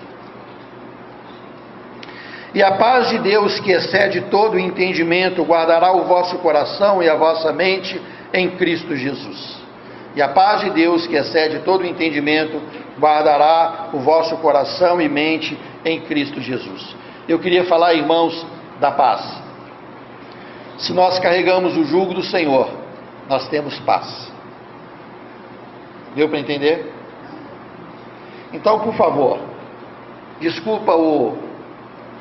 E 2.54 2.64
a 2.64 2.72
paz 2.72 3.10
de 3.10 3.20
Deus, 3.20 3.60
que 3.60 3.72
excede 3.72 4.22
todo 4.22 4.56
o 4.56 4.60
entendimento, 4.60 5.44
guardará 5.44 5.92
o 5.92 6.06
vosso 6.06 6.38
coração 6.40 7.02
e 7.02 7.08
a 7.08 7.16
vossa 7.16 7.54
mente 7.54 8.02
em 8.34 8.50
Cristo 8.52 8.96
Jesus. 8.96 9.60
E 10.16 10.22
a 10.22 10.30
paz 10.30 10.62
de 10.62 10.72
Deus, 10.72 11.06
que 11.06 11.16
excede 11.16 11.60
todo 11.60 11.82
o 11.82 11.86
entendimento, 11.86 12.60
guardará 13.00 13.90
o 13.94 14.00
vosso 14.00 14.36
coração 14.38 15.00
e 15.00 15.08
mente 15.08 15.58
em 15.86 16.02
Cristo 16.02 16.42
Jesus. 16.42 16.96
Eu 17.28 17.38
queria 17.38 17.66
falar, 17.66 17.94
irmãos, 17.94 18.46
da 18.80 18.92
paz. 18.92 19.22
Se 20.80 20.92
nós 20.94 21.20
carregamos 21.20 21.78
o 21.78 21.84
jugo 21.84 22.16
do 22.16 22.24
Senhor, 22.24 22.68
nós 23.28 23.48
temos 23.50 23.78
paz. 23.82 24.32
Deu 26.16 26.28
para 26.28 26.40
entender? 26.40 26.92
Então, 28.52 28.80
por 28.80 28.96
favor, 28.96 29.40
desculpa 30.40 30.96
o 30.96 31.49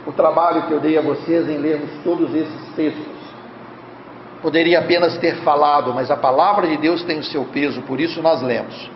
o 0.06 0.12
trabalho 0.12 0.62
que 0.62 0.72
eu 0.72 0.80
dei 0.80 0.96
a 0.96 1.02
vocês 1.02 1.48
em 1.48 1.58
lermos 1.58 1.90
todos 2.02 2.34
esses 2.34 2.74
textos. 2.74 3.18
Poderia 4.40 4.78
apenas 4.78 5.18
ter 5.18 5.37
falado, 5.38 5.92
mas 5.92 6.11
a 6.11 6.16
palavra 6.16 6.66
de 6.66 6.76
Deus 6.76 7.02
tem 7.02 7.18
o 7.18 7.24
seu 7.24 7.44
peso, 7.44 7.82
por 7.82 8.00
isso 8.00 8.22
nós 8.22 8.40
lemos. 8.40 8.90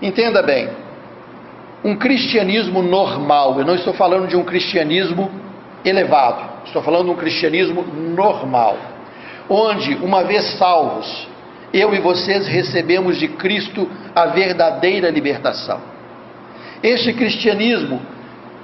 Entenda 0.00 0.42
bem, 0.42 0.70
um 1.84 1.96
cristianismo 1.96 2.82
normal, 2.82 3.58
eu 3.58 3.64
não 3.64 3.74
estou 3.74 3.92
falando 3.92 4.26
de 4.26 4.36
um 4.36 4.44
cristianismo 4.44 5.30
elevado, 5.84 6.42
estou 6.64 6.82
falando 6.82 7.04
de 7.04 7.10
um 7.10 7.16
cristianismo 7.16 7.82
normal, 7.82 8.76
onde, 9.48 9.94
uma 9.96 10.24
vez 10.24 10.58
salvos, 10.58 11.28
eu 11.72 11.94
e 11.94 12.00
vocês 12.00 12.46
recebemos 12.46 13.18
de 13.18 13.28
Cristo 13.28 13.88
a 14.14 14.26
verdadeira 14.26 15.10
libertação. 15.10 15.80
Este 16.82 17.12
cristianismo 17.12 18.00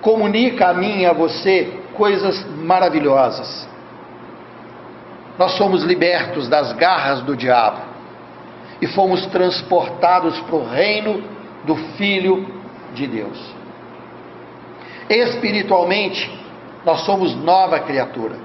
comunica 0.03 0.69
a 0.69 0.75
mim 0.75 1.01
e 1.01 1.07
a 1.07 1.13
você 1.13 1.81
coisas 1.95 2.45
maravilhosas. 2.57 3.69
Nós 5.39 5.53
somos 5.53 5.83
libertos 5.85 6.49
das 6.49 6.73
garras 6.75 7.23
do 7.23 7.35
diabo 7.35 7.81
e 8.81 8.87
fomos 8.89 9.25
transportados 9.27 10.39
para 10.41 10.57
o 10.57 10.69
reino 10.69 11.23
do 11.65 11.77
Filho 11.97 12.47
de 12.93 13.07
Deus. 13.07 13.39
Espiritualmente, 15.09 16.31
nós 16.85 17.01
somos 17.03 17.35
nova 17.37 17.79
criatura. 17.81 18.37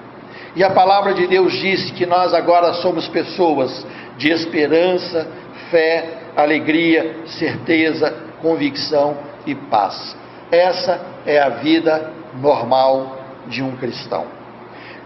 E 0.56 0.63
a 0.63 0.70
palavra 0.70 1.13
de 1.13 1.28
Deus 1.28 1.54
diz 1.54 1.91
que 1.91 2.06
nós 2.06 2.34
agora 2.34 2.74
somos 2.76 3.08
pessoas 3.08 3.86
de 4.17 4.30
esperança, 4.30 5.28
fé, 5.70 6.20
alegria, 6.36 7.17
certeza, 7.26 8.12
convicção 8.41 9.17
e 9.46 9.56
paz. 9.56 10.15
Essa 10.51 10.99
é 11.25 11.39
a 11.39 11.49
vida 11.49 12.12
normal 12.41 13.17
de 13.47 13.62
um 13.62 13.75
cristão. 13.75 14.25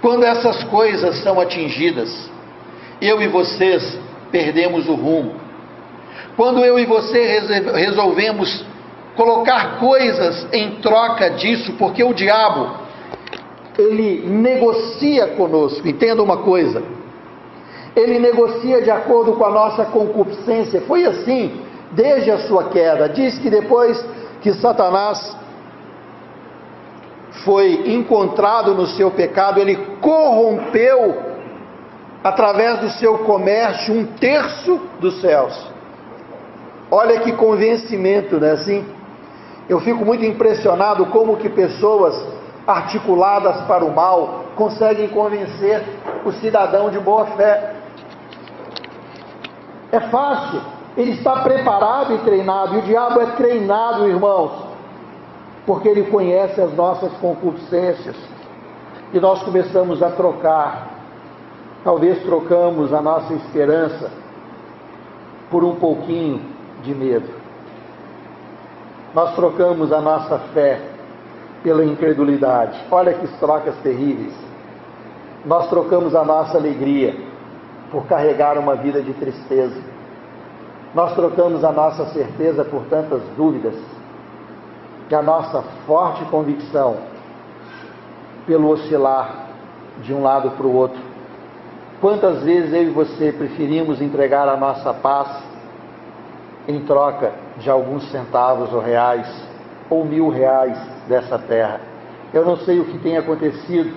Quando 0.01 0.23
essas 0.23 0.63
coisas 0.65 1.17
são 1.23 1.39
atingidas, 1.39 2.29
eu 3.01 3.21
e 3.21 3.27
vocês 3.27 3.99
perdemos 4.31 4.87
o 4.87 4.95
rumo. 4.95 5.35
Quando 6.35 6.63
eu 6.63 6.79
e 6.79 6.85
você 6.85 7.39
resolvemos 7.75 8.65
colocar 9.15 9.79
coisas 9.79 10.47
em 10.51 10.75
troca 10.75 11.31
disso, 11.31 11.73
porque 11.73 12.03
o 12.03 12.13
diabo 12.13 12.81
ele 13.77 14.27
negocia 14.27 15.27
conosco. 15.27 15.87
Entenda 15.87 16.21
uma 16.21 16.37
coisa. 16.37 16.83
Ele 17.95 18.19
negocia 18.19 18.81
de 18.81 18.89
acordo 18.89 19.33
com 19.33 19.45
a 19.45 19.49
nossa 19.49 19.85
concupiscência. 19.85 20.81
Foi 20.81 21.05
assim 21.05 21.61
desde 21.91 22.31
a 22.31 22.39
sua 22.39 22.69
queda. 22.69 23.09
Diz 23.09 23.37
que 23.37 23.49
depois 23.49 24.03
que 24.41 24.53
Satanás 24.53 25.37
foi 27.45 27.93
encontrado 27.93 28.73
no 28.73 28.87
seu 28.87 29.11
pecado, 29.11 29.59
ele 29.59 29.75
corrompeu, 30.01 31.31
através 32.23 32.79
do 32.79 32.89
seu 32.91 33.19
comércio, 33.19 33.93
um 33.93 34.05
terço 34.05 34.79
dos 34.99 35.21
céus. 35.21 35.71
Olha 36.89 37.19
que 37.21 37.31
convencimento, 37.31 38.39
não 38.39 38.47
é 38.47 38.51
assim? 38.51 38.85
Eu 39.69 39.79
fico 39.79 40.03
muito 40.03 40.25
impressionado 40.25 41.05
como 41.05 41.37
que 41.37 41.49
pessoas 41.49 42.27
articuladas 42.67 43.61
para 43.61 43.85
o 43.85 43.93
mal 43.93 44.45
conseguem 44.55 45.07
convencer 45.07 45.83
o 46.25 46.31
cidadão 46.33 46.89
de 46.89 46.99
boa 46.99 47.25
fé. 47.27 47.75
É 49.91 49.99
fácil, 49.99 50.61
ele 50.97 51.11
está 51.11 51.41
preparado 51.41 52.13
e 52.15 52.17
treinado, 52.19 52.75
e 52.75 52.79
o 52.79 52.81
diabo 52.81 53.21
é 53.21 53.25
treinado, 53.27 54.07
irmãos, 54.07 54.51
porque 55.65 55.87
ele 55.87 56.03
conhece 56.03 56.59
as 56.59 56.73
nossas 56.73 57.11
concupiscências. 57.13 58.15
E 59.13 59.19
nós 59.19 59.41
começamos 59.43 60.01
a 60.03 60.09
trocar, 60.11 60.89
talvez 61.83 62.21
trocamos 62.23 62.93
a 62.93 63.01
nossa 63.01 63.33
esperança 63.33 64.11
por 65.49 65.63
um 65.63 65.75
pouquinho 65.75 66.41
de 66.83 66.93
medo. 66.93 67.29
Nós 69.13 69.35
trocamos 69.35 69.91
a 69.91 69.99
nossa 69.99 70.39
fé 70.53 70.81
pela 71.63 71.85
incredulidade. 71.85 72.79
Olha 72.89 73.13
que 73.13 73.27
trocas 73.39 73.75
terríveis. 73.83 74.33
Nós 75.45 75.69
trocamos 75.69 76.15
a 76.15 76.23
nossa 76.23 76.57
alegria 76.57 77.15
por 77.91 78.05
carregar 78.05 78.57
uma 78.57 78.75
vida 78.75 79.01
de 79.01 79.13
tristeza. 79.13 79.90
Nós 80.93 81.13
trocamos 81.15 81.63
a 81.63 81.71
nossa 81.71 82.05
certeza 82.07 82.65
por 82.65 82.83
tantas 82.85 83.21
dúvidas 83.37 83.75
que 85.07 85.15
a 85.15 85.21
nossa 85.21 85.61
forte 85.85 86.23
convicção, 86.25 86.97
pelo 88.45 88.69
oscilar 88.69 89.47
de 90.01 90.13
um 90.13 90.21
lado 90.23 90.51
para 90.51 90.65
o 90.65 90.75
outro, 90.75 91.11
Quantas 92.01 92.41
vezes 92.41 92.73
eu 92.73 92.85
e 92.85 92.89
você 92.89 93.31
preferimos 93.31 94.01
entregar 94.01 94.49
a 94.49 94.57
nossa 94.57 94.91
paz 94.91 95.43
em 96.67 96.79
troca 96.79 97.31
de 97.57 97.69
alguns 97.69 98.09
centavos 98.09 98.73
ou 98.73 98.79
reais 98.81 99.27
ou 99.87 100.03
mil 100.03 100.29
reais 100.29 100.75
dessa 101.07 101.37
terra? 101.37 101.79
Eu 102.33 102.43
não 102.43 102.57
sei 102.57 102.79
o 102.79 102.85
que 102.85 102.97
tem 102.97 103.17
acontecido 103.17 103.95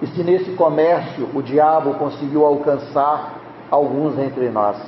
e 0.00 0.06
se 0.06 0.24
nesse 0.24 0.52
comércio 0.52 1.28
o 1.34 1.42
diabo 1.42 1.92
conseguiu 1.94 2.46
alcançar 2.46 3.34
alguns 3.70 4.18
entre 4.18 4.48
nós. 4.48 4.78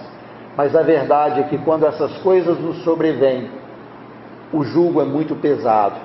Mas 0.57 0.75
a 0.75 0.83
verdade 0.83 1.41
é 1.41 1.43
que 1.45 1.59
quando 1.59 1.85
essas 1.85 2.17
coisas 2.19 2.59
nos 2.59 2.83
sobrevêm, 2.85 3.51
o 4.53 4.63
jugo 4.63 5.01
é 5.01 5.05
muito 5.05 5.35
pesado. 5.35 5.97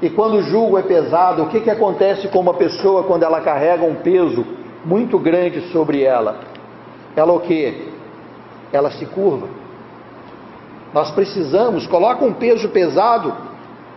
E 0.00 0.10
quando 0.10 0.34
o 0.34 0.42
jugo 0.42 0.78
é 0.78 0.82
pesado, 0.82 1.42
o 1.42 1.48
que, 1.48 1.60
que 1.60 1.70
acontece 1.70 2.28
com 2.28 2.38
uma 2.38 2.54
pessoa 2.54 3.04
quando 3.04 3.22
ela 3.22 3.40
carrega 3.40 3.84
um 3.84 3.96
peso 3.96 4.44
muito 4.84 5.18
grande 5.18 5.72
sobre 5.72 6.02
ela. 6.02 6.40
Ela 7.16 7.32
o 7.32 7.40
que? 7.40 7.88
Ela 8.72 8.90
se 8.90 9.06
curva. 9.06 9.48
Nós 10.92 11.10
precisamos, 11.10 11.86
coloca 11.86 12.24
um 12.24 12.32
peso 12.32 12.68
pesado 12.68 13.34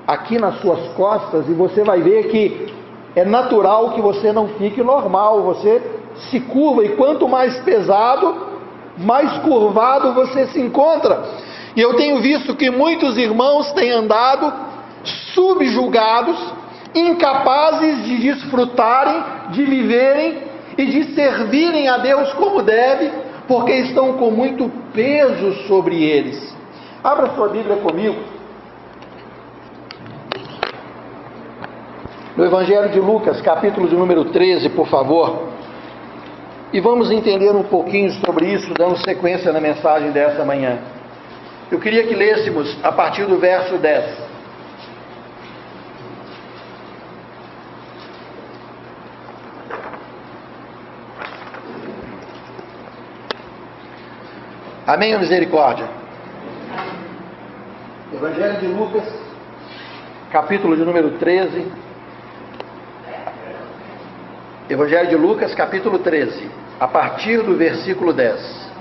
aqui 0.08 0.39
nas 0.39 0.60
suas 0.60 0.88
costas 0.93 1.47
e 1.47 1.54
você 1.54 1.84
vai 1.84 2.01
ver 2.01 2.27
que 2.30 2.73
é 3.15 3.23
natural 3.23 3.91
que 3.91 4.01
você 4.01 4.32
não 4.32 4.47
fique 4.49 4.82
normal, 4.82 5.43
você 5.43 5.82
se 6.30 6.39
curva 6.39 6.84
e 6.84 6.95
quanto 6.95 7.27
mais 7.27 7.60
pesado, 7.60 8.51
mais 8.97 9.32
curvado 9.39 10.13
você 10.13 10.47
se 10.47 10.60
encontra. 10.60 11.23
E 11.75 11.82
eu 11.82 11.95
tenho 11.95 12.19
visto 12.19 12.56
que 12.56 12.69
muitos 12.69 13.17
irmãos 13.17 13.71
têm 13.73 13.91
andado 13.91 14.54
subjugados, 15.34 16.38
incapazes 16.93 18.04
de 18.04 18.17
desfrutarem, 18.17 19.23
de 19.51 19.63
viverem 19.63 20.43
e 20.77 20.86
de 20.86 21.15
servirem 21.15 21.88
a 21.88 21.97
Deus 21.97 22.34
como 22.34 22.62
deve, 22.62 23.12
porque 23.47 23.71
estão 23.73 24.13
com 24.13 24.32
muito 24.32 24.69
peso 24.93 25.67
sobre 25.67 26.04
eles. 26.04 26.56
Abra 27.04 27.34
sua 27.36 27.49
Bíblia 27.49 27.77
comigo. 27.77 28.17
No 32.36 32.45
Evangelho 32.45 32.89
de 32.89 32.99
Lucas, 32.99 33.41
capítulo 33.41 33.88
de 33.88 33.95
número 33.95 34.25
13, 34.25 34.69
por 34.69 34.88
favor. 34.88 35.51
E 36.73 36.79
vamos 36.79 37.12
entender 37.12 37.51
um 37.51 37.63
pouquinho 37.63 38.10
sobre 38.25 38.53
isso, 38.53 38.73
dando 38.73 38.97
sequência 38.97 39.51
na 39.51 39.60
mensagem 39.60 40.12
dessa 40.12 40.45
manhã. 40.45 40.79
Eu 41.69 41.79
queria 41.79 42.07
que 42.07 42.15
lêssemos 42.15 42.77
a 42.81 42.93
partir 42.93 43.25
do 43.25 43.38
verso 43.38 43.77
10. 43.77 44.31
Amém 54.88 55.13
ou 55.13 55.19
misericórdia? 55.19 55.88
Evangelho 58.13 58.60
de 58.60 58.67
Lucas, 58.67 59.03
capítulo 60.31 60.77
de 60.77 60.86
número 60.86 61.12
13. 61.17 61.65
Evangelho 64.69 65.10
de 65.10 65.15
Lucas, 65.17 65.53
capítulo 65.53 65.99
13, 65.99 66.49
a 66.82 66.88
partir 66.88 67.44
do 67.44 67.56
versículo 67.56 68.12
10. 68.12 68.72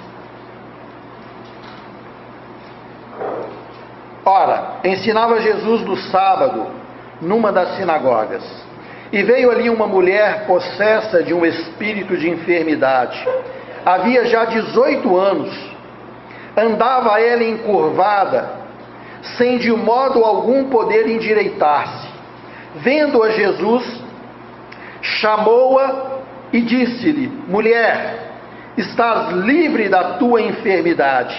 Ora, 4.24 4.78
ensinava 4.84 5.38
Jesus 5.38 5.82
no 5.82 5.98
sábado, 5.98 6.68
numa 7.20 7.52
das 7.52 7.76
sinagogas, 7.76 8.42
e 9.12 9.22
veio 9.22 9.50
ali 9.50 9.68
uma 9.68 9.86
mulher 9.86 10.46
possessa 10.46 11.22
de 11.22 11.34
um 11.34 11.44
espírito 11.44 12.16
de 12.16 12.30
enfermidade. 12.30 13.22
Havia 13.84 14.24
já 14.24 14.46
18 14.46 15.16
anos 15.18 15.70
andava 16.56 17.20
ela 17.20 17.44
encurvada, 17.44 18.50
sem 19.36 19.58
de 19.58 19.70
modo 19.72 20.24
algum 20.24 20.70
poder 20.70 21.06
endireitar-se. 21.06 22.08
Vendo-a 22.76 23.30
Jesus, 23.30 24.02
chamou-a 25.02 26.09
e 26.52 26.60
disse-lhe: 26.60 27.28
Mulher, 27.48 28.30
estás 28.76 29.32
livre 29.32 29.88
da 29.88 30.14
tua 30.14 30.40
enfermidade. 30.42 31.36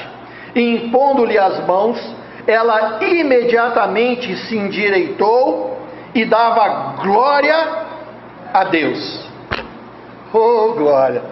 E 0.56 0.62
impondo-lhe 0.76 1.38
as 1.38 1.66
mãos, 1.66 2.16
ela 2.48 3.00
imediatamente 3.02 4.36
se 4.36 4.58
endireitou 4.58 5.80
e 6.14 6.26
dava 6.26 6.96
glória 7.02 7.56
a 8.54 8.64
Deus. 8.66 9.30
Oh, 10.34 10.74
glória! 10.74 11.24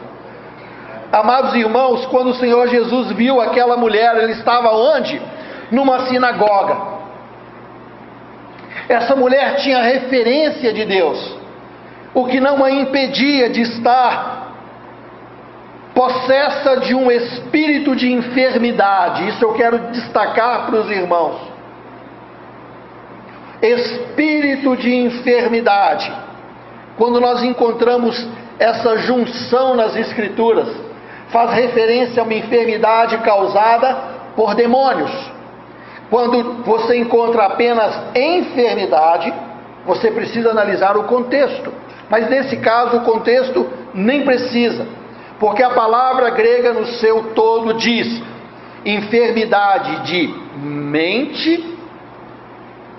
Amados 1.11 1.55
irmãos, 1.55 2.05
quando 2.07 2.29
o 2.29 2.35
Senhor 2.35 2.67
Jesus 2.67 3.11
viu 3.13 3.41
aquela 3.41 3.75
mulher, 3.75 4.15
ele 4.17 4.33
estava 4.33 4.71
onde? 4.71 5.19
Numa 5.71 6.05
sinagoga. 6.07 6.99
Essa 8.87 9.15
mulher 9.15 9.55
tinha 9.57 9.81
referência 9.81 10.71
de 10.71 10.85
Deus, 10.85 11.38
o 12.13 12.25
que 12.25 12.39
não 12.39 12.63
a 12.63 12.71
impedia 12.71 13.49
de 13.49 13.61
estar 13.61 14.47
possessa 15.93 16.77
de 16.77 16.95
um 16.95 17.11
espírito 17.11 17.95
de 17.95 18.11
enfermidade. 18.11 19.27
Isso 19.27 19.43
eu 19.43 19.53
quero 19.53 19.79
destacar 19.91 20.65
para 20.65 20.79
os 20.79 20.89
irmãos. 20.89 21.41
Espírito 23.61 24.77
de 24.77 24.95
enfermidade. 24.95 26.11
Quando 26.97 27.19
nós 27.19 27.43
encontramos 27.43 28.27
essa 28.57 28.97
junção 28.97 29.75
nas 29.75 29.95
Escrituras, 29.95 30.69
faz 31.29 31.51
referência 31.51 32.21
a 32.21 32.25
uma 32.25 32.33
enfermidade 32.33 33.17
causada 33.19 33.95
por 34.35 34.55
demônios. 34.55 35.11
Quando 36.09 36.63
você 36.63 36.97
encontra 36.97 37.45
apenas 37.45 37.95
enfermidade, 38.15 39.33
você 39.85 40.11
precisa 40.11 40.51
analisar 40.51 40.97
o 40.97 41.03
contexto. 41.03 41.71
Mas 42.09 42.29
nesse 42.29 42.57
caso, 42.57 42.97
o 42.97 43.01
contexto 43.01 43.69
nem 43.93 44.23
precisa, 44.23 44.87
porque 45.39 45.63
a 45.63 45.69
palavra 45.69 46.29
grega 46.31 46.73
no 46.73 46.85
seu 46.85 47.33
todo 47.33 47.73
diz 47.75 48.21
enfermidade 48.85 50.03
de 50.03 50.27
mente, 50.57 51.77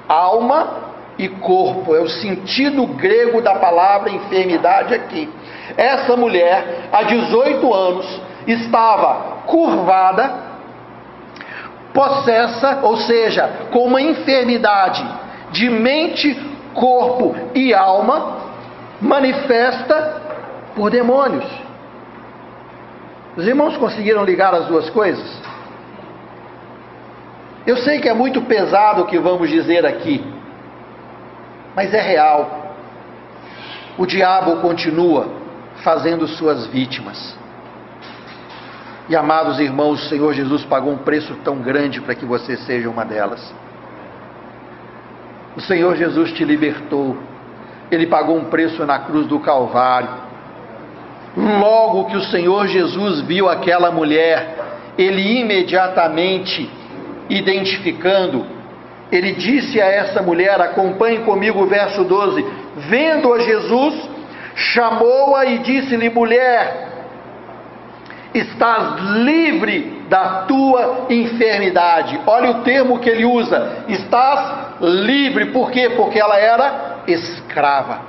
alma 0.08 0.90
e 1.18 1.28
corpo. 1.28 1.94
É 1.94 2.00
o 2.00 2.08
sentido 2.08 2.86
grego 2.86 3.40
da 3.42 3.54
palavra 3.56 4.10
enfermidade 4.10 4.94
aqui. 4.94 5.28
Essa 5.76 6.16
mulher, 6.16 6.88
há 6.92 7.02
18 7.02 7.74
anos, 7.74 8.20
estava 8.46 9.42
curvada, 9.46 10.50
possessa, 11.92 12.80
ou 12.82 12.96
seja, 12.96 13.50
com 13.70 13.86
uma 13.86 14.00
enfermidade 14.00 15.04
de 15.50 15.68
mente, 15.68 16.34
corpo 16.74 17.34
e 17.54 17.74
alma, 17.74 18.49
manifesta 19.00 20.20
por 20.74 20.90
demônios. 20.90 21.46
Os 23.36 23.46
irmãos 23.46 23.76
conseguiram 23.76 24.24
ligar 24.24 24.54
as 24.54 24.66
duas 24.66 24.90
coisas? 24.90 25.40
Eu 27.66 27.76
sei 27.76 28.00
que 28.00 28.08
é 28.08 28.14
muito 28.14 28.42
pesado 28.42 29.02
o 29.02 29.06
que 29.06 29.18
vamos 29.18 29.48
dizer 29.48 29.84
aqui, 29.86 30.24
mas 31.74 31.94
é 31.94 32.00
real. 32.00 32.74
O 33.96 34.06
diabo 34.06 34.56
continua 34.56 35.28
fazendo 35.82 36.26
suas 36.26 36.66
vítimas. 36.66 37.38
E 39.08 39.16
amados 39.16 39.58
irmãos, 39.58 40.04
o 40.04 40.08
Senhor 40.08 40.32
Jesus 40.32 40.64
pagou 40.64 40.92
um 40.92 40.98
preço 40.98 41.34
tão 41.44 41.56
grande 41.58 42.00
para 42.00 42.14
que 42.14 42.24
você 42.24 42.56
seja 42.56 42.88
uma 42.88 43.04
delas. 43.04 43.52
O 45.56 45.60
Senhor 45.60 45.96
Jesus 45.96 46.32
te 46.32 46.44
libertou. 46.44 47.16
Ele 47.90 48.06
pagou 48.06 48.36
um 48.36 48.44
preço 48.44 48.84
na 48.86 49.00
cruz 49.00 49.26
do 49.26 49.40
Calvário. 49.40 50.08
Logo 51.36 52.06
que 52.06 52.16
o 52.16 52.24
Senhor 52.24 52.66
Jesus 52.66 53.20
viu 53.20 53.48
aquela 53.48 53.90
mulher, 53.90 54.56
ele 54.98 55.40
imediatamente 55.40 56.68
identificando, 57.28 58.44
ele 59.10 59.32
disse 59.32 59.80
a 59.80 59.86
essa 59.86 60.22
mulher: 60.22 60.60
acompanhe 60.60 61.18
comigo 61.18 61.62
o 61.62 61.66
verso 61.66 62.04
12: 62.04 62.44
vendo 62.76 63.32
a 63.32 63.38
Jesus, 63.38 64.08
chamou-a 64.54 65.46
e 65.46 65.58
disse-lhe: 65.58 66.10
mulher, 66.10 66.88
estás 68.34 69.00
livre 69.00 70.02
da 70.08 70.42
tua 70.42 71.06
enfermidade. 71.08 72.20
Olha 72.26 72.50
o 72.50 72.62
termo 72.62 72.98
que 72.98 73.08
ele 73.08 73.24
usa: 73.24 73.84
estás 73.88 74.80
livre, 74.80 75.46
por 75.46 75.70
quê? 75.70 75.90
Porque 75.96 76.18
ela 76.18 76.38
era 76.38 76.89
escrava, 77.06 78.00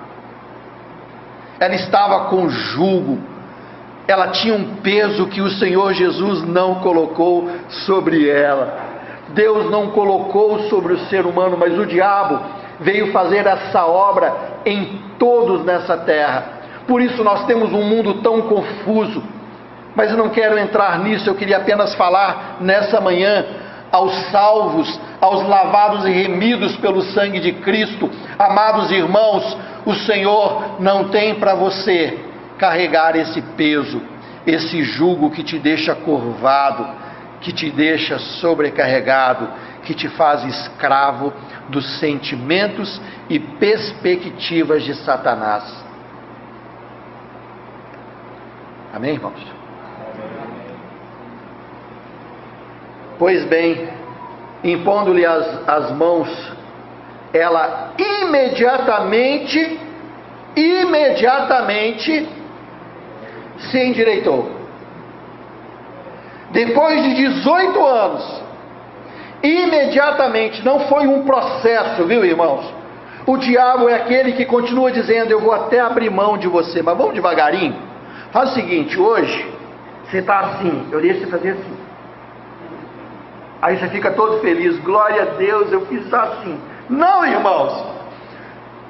ela 1.60 1.76
estava 1.76 2.26
com 2.26 2.50
jugo, 2.50 3.20
ela 4.08 4.30
tinha 4.30 4.54
um 4.54 4.78
peso 4.78 5.28
que 5.28 5.42
o 5.42 5.50
Senhor 5.50 5.94
Jesus 5.94 6.44
não 6.44 6.76
colocou 6.76 7.50
sobre 7.86 8.28
ela. 8.28 8.90
Deus 9.30 9.70
não 9.70 9.92
colocou 9.92 10.62
sobre 10.70 10.94
o 10.94 11.00
ser 11.06 11.26
humano, 11.26 11.56
mas 11.58 11.78
o 11.78 11.86
diabo 11.86 12.40
veio 12.80 13.12
fazer 13.12 13.46
essa 13.46 13.86
obra 13.86 14.34
em 14.66 15.02
todos 15.18 15.64
nessa 15.64 15.98
terra. 15.98 16.62
Por 16.88 17.02
isso 17.02 17.24
nós 17.24 17.46
temos 17.46 17.72
um 17.72 17.84
mundo 17.84 18.16
tão 18.16 18.42
confuso. 18.42 19.24
Mas 19.96 20.10
eu 20.10 20.18
não 20.18 20.30
quero 20.30 20.58
entrar 20.58 21.00
nisso, 21.00 21.30
eu 21.30 21.36
queria 21.36 21.58
apenas 21.58 21.94
falar 21.96 22.58
nessa 22.60 23.00
manhã 23.00 23.46
aos 23.92 24.14
salvos, 24.32 25.00
aos 25.20 25.48
lavados 25.48 26.06
e 26.06 26.10
remidos 26.10 26.76
pelo 26.78 27.02
sangue 27.02 27.40
de 27.40 27.52
Cristo. 27.54 28.10
Amados 28.40 28.92
irmãos, 28.92 29.58
o 29.86 29.94
Senhor 29.94 30.80
não 30.80 31.10
tem 31.10 31.36
para 31.36 31.54
você 31.54 32.18
carregar 32.58 33.16
esse 33.16 33.42
peso, 33.42 34.02
esse 34.46 34.84
jugo 34.84 35.32
que 35.32 35.44
te 35.44 35.60
deixa 35.60 35.94
curvado, 35.94 36.88
que 37.42 37.52
te 37.52 37.70
deixa 37.70 38.18
sobrecarregado, 38.20 39.50
que 39.84 39.94
te 39.94 40.08
faz 40.10 40.44
escravo 40.46 41.34
dos 41.70 42.00
sentimentos 42.00 43.02
e 43.30 43.40
perspectivas 43.40 44.84
de 44.84 44.94
Satanás. 44.96 45.64
Amém, 48.94 49.14
irmãos? 49.14 49.61
Pois 53.22 53.46
bem, 53.46 53.88
impondo-lhe 54.64 55.24
as, 55.24 55.70
as 55.70 55.92
mãos, 55.92 56.28
ela 57.32 57.94
imediatamente, 57.96 59.80
imediatamente 60.56 62.28
se 63.60 63.78
endireitou. 63.78 64.50
Depois 66.50 67.04
de 67.04 67.14
18 67.14 67.86
anos, 67.86 68.44
imediatamente, 69.44 70.66
não 70.66 70.80
foi 70.88 71.06
um 71.06 71.24
processo, 71.24 72.04
viu 72.06 72.26
irmãos? 72.26 72.74
O 73.28 73.38
diabo 73.38 73.88
é 73.88 73.94
aquele 73.94 74.32
que 74.32 74.46
continua 74.46 74.92
dizendo: 74.92 75.30
Eu 75.30 75.42
vou 75.42 75.54
até 75.54 75.80
abrir 75.80 76.10
mão 76.10 76.40
de 76.40 76.48
você, 76.48 76.82
mas 76.82 76.98
vamos 76.98 77.14
devagarinho. 77.14 77.76
Faz 78.32 78.50
o 78.50 78.54
seguinte: 78.56 79.00
hoje 79.00 79.48
você 80.06 80.18
está 80.18 80.40
assim, 80.40 80.88
eu 80.92 81.00
deixo 81.00 81.20
você 81.20 81.28
fazer 81.28 81.52
assim. 81.52 81.81
Aí 83.62 83.78
você 83.78 83.90
fica 83.90 84.12
todo 84.12 84.40
feliz, 84.40 84.78
glória 84.80 85.22
a 85.22 85.26
Deus, 85.38 85.72
eu 85.72 85.86
fiz 85.86 86.12
assim. 86.14 86.60
Não, 86.90 87.26
irmãos, 87.26 87.86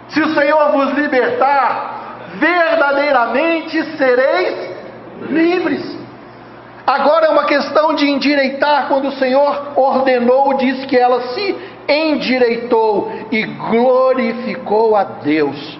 se 0.09 0.21
o 0.21 0.33
Senhor 0.33 0.71
vos 0.71 0.93
libertar, 0.93 2.01
verdadeiramente 2.35 3.83
sereis 3.97 4.71
livres. 5.29 5.99
Agora 6.87 7.27
é 7.27 7.29
uma 7.29 7.45
questão 7.45 7.93
de 7.93 8.09
endireitar, 8.09 8.87
quando 8.87 9.09
o 9.09 9.11
Senhor 9.13 9.73
ordenou, 9.75 10.55
diz 10.55 10.85
que 10.85 10.97
ela 10.97 11.21
se 11.33 11.55
endireitou 11.87 13.11
e 13.31 13.43
glorificou 13.43 14.95
a 14.95 15.03
Deus. 15.03 15.79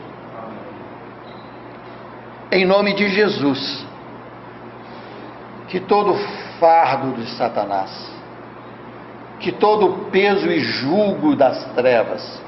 Em 2.52 2.66
nome 2.66 2.94
de 2.94 3.08
Jesus, 3.10 3.86
que 5.70 5.80
todo 5.80 6.14
fardo 6.60 7.14
de 7.14 7.30
Satanás, 7.32 7.90
que 9.42 9.52
todo 9.52 10.10
peso 10.12 10.50
e 10.50 10.60
julgo 10.60 11.36
das 11.36 11.64
trevas, 11.74 12.42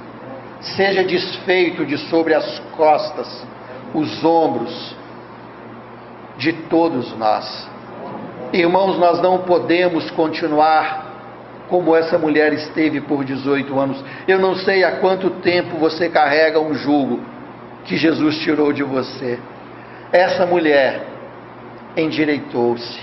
seja 0.61 1.03
desfeito 1.03 1.85
de 1.85 1.97
sobre 1.97 2.33
as 2.33 2.59
costas, 2.75 3.45
os 3.93 4.23
ombros 4.23 4.95
de 6.37 6.53
todos 6.53 7.15
nós 7.17 7.73
Irmãos, 8.53 8.99
nós 8.99 9.19
não 9.19 9.39
podemos 9.39 10.11
continuar 10.11 11.65
como 11.69 11.95
essa 11.95 12.19
mulher 12.19 12.53
esteve 12.53 13.01
por 13.01 13.25
18 13.25 13.79
anos. 13.79 14.05
Eu 14.27 14.37
não 14.37 14.55
sei 14.55 14.83
há 14.83 14.97
quanto 14.97 15.31
tempo 15.41 15.77
você 15.77 16.07
carrega 16.07 16.59
um 16.59 16.75
jugo 16.75 17.19
que 17.83 17.97
Jesus 17.97 18.37
tirou 18.41 18.71
de 18.71 18.83
você. 18.83 19.39
Essa 20.11 20.45
mulher 20.45 21.01
endireitou-se. 21.97 22.99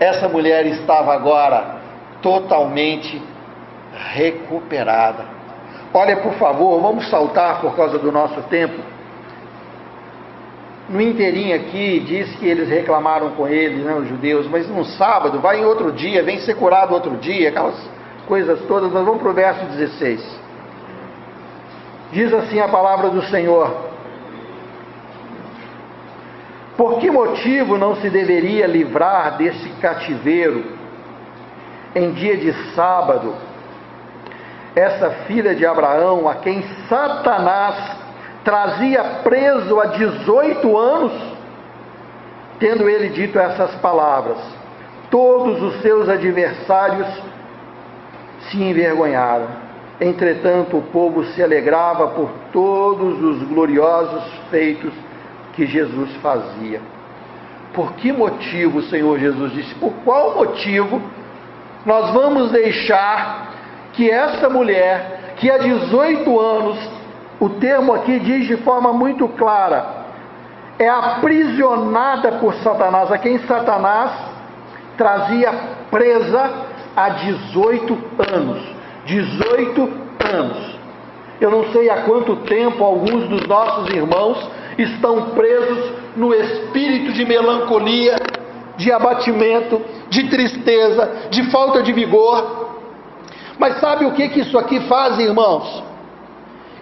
Essa 0.00 0.28
mulher 0.28 0.66
estava 0.66 1.14
agora 1.14 1.79
totalmente 2.22 3.22
recuperada. 4.14 5.24
Olha, 5.92 6.16
por 6.18 6.34
favor, 6.34 6.80
vamos 6.80 7.08
saltar 7.08 7.60
por 7.60 7.74
causa 7.74 7.98
do 7.98 8.12
nosso 8.12 8.42
tempo 8.42 8.80
no 10.90 11.00
inteirinho 11.00 11.54
aqui 11.54 12.00
diz 12.00 12.34
que 12.34 12.46
eles 12.46 12.68
reclamaram 12.68 13.30
com 13.30 13.46
ele, 13.46 13.84
né, 13.84 13.94
os 13.94 14.08
judeus, 14.08 14.48
mas 14.48 14.68
no 14.68 14.84
sábado, 14.84 15.38
vai 15.38 15.60
em 15.60 15.64
outro 15.64 15.92
dia, 15.92 16.20
vem 16.24 16.40
ser 16.40 16.56
curado 16.56 16.92
outro 16.92 17.16
dia, 17.18 17.48
aquelas 17.48 17.80
coisas 18.26 18.60
todas. 18.66 18.92
Nós 18.92 19.04
vamos 19.04 19.22
para 19.22 19.30
o 19.30 19.32
verso 19.32 19.64
16. 19.66 20.40
Diz 22.10 22.32
assim 22.34 22.58
a 22.58 22.66
palavra 22.66 23.08
do 23.08 23.22
Senhor: 23.22 23.72
Por 26.76 26.98
que 26.98 27.08
motivo 27.08 27.78
não 27.78 27.94
se 27.94 28.10
deveria 28.10 28.66
livrar 28.66 29.36
desse 29.36 29.68
cativeiro 29.80 30.79
em 31.94 32.12
dia 32.12 32.36
de 32.36 32.52
sábado 32.74 33.34
essa 34.74 35.10
filha 35.26 35.54
de 35.54 35.66
Abraão, 35.66 36.28
a 36.28 36.36
quem 36.36 36.62
Satanás 36.88 37.96
trazia 38.44 39.02
preso 39.22 39.80
há 39.80 39.86
18 39.86 40.76
anos, 40.76 41.12
tendo 42.58 42.88
ele 42.88 43.08
dito 43.08 43.38
essas 43.38 43.74
palavras. 43.76 44.38
Todos 45.10 45.60
os 45.60 45.80
seus 45.82 46.08
adversários 46.08 47.08
se 48.48 48.62
envergonharam. 48.62 49.48
Entretanto, 50.00 50.78
o 50.78 50.82
povo 50.82 51.24
se 51.24 51.42
alegrava 51.42 52.08
por 52.08 52.30
todos 52.52 53.22
os 53.22 53.42
gloriosos 53.48 54.22
feitos 54.50 54.94
que 55.52 55.66
Jesus 55.66 56.14
fazia. 56.22 56.80
Por 57.74 57.92
que 57.94 58.12
motivo 58.12 58.82
Senhor 58.82 59.18
Jesus 59.18 59.52
disse? 59.52 59.74
Por 59.74 59.92
qual 60.04 60.36
motivo 60.36 61.02
nós 61.84 62.10
vamos 62.10 62.50
deixar 62.50 63.54
que 63.92 64.10
essa 64.10 64.48
mulher, 64.48 65.34
que 65.36 65.50
há 65.50 65.58
18 65.58 66.40
anos 66.40 66.78
o 67.40 67.48
termo 67.48 67.94
aqui 67.94 68.18
diz 68.20 68.46
de 68.46 68.58
forma 68.58 68.92
muito 68.92 69.26
clara: 69.28 69.86
é 70.78 70.88
aprisionada 70.88 72.32
por 72.32 72.54
Satanás, 72.56 73.10
a 73.10 73.18
quem 73.18 73.38
Satanás 73.40 74.12
trazia 74.96 75.52
presa 75.90 76.50
há 76.94 77.08
18 77.08 77.98
anos. 78.34 78.62
18 79.06 79.92
anos. 80.32 80.80
Eu 81.40 81.50
não 81.50 81.72
sei 81.72 81.88
há 81.88 82.02
quanto 82.02 82.36
tempo 82.36 82.84
alguns 82.84 83.26
dos 83.28 83.46
nossos 83.46 83.88
irmãos 83.88 84.50
estão 84.76 85.30
presos 85.30 85.92
no 86.14 86.34
espírito 86.34 87.12
de 87.12 87.24
melancolia, 87.24 88.16
de 88.76 88.92
abatimento, 88.92 89.80
de 90.10 90.28
tristeza, 90.28 91.28
de 91.30 91.50
falta 91.50 91.82
de 91.82 91.92
vigor. 91.92 92.68
Mas 93.58 93.80
sabe 93.80 94.04
o 94.04 94.12
que, 94.12 94.28
que 94.28 94.40
isso 94.40 94.58
aqui 94.58 94.80
faz, 94.80 95.18
irmãos? 95.18 95.82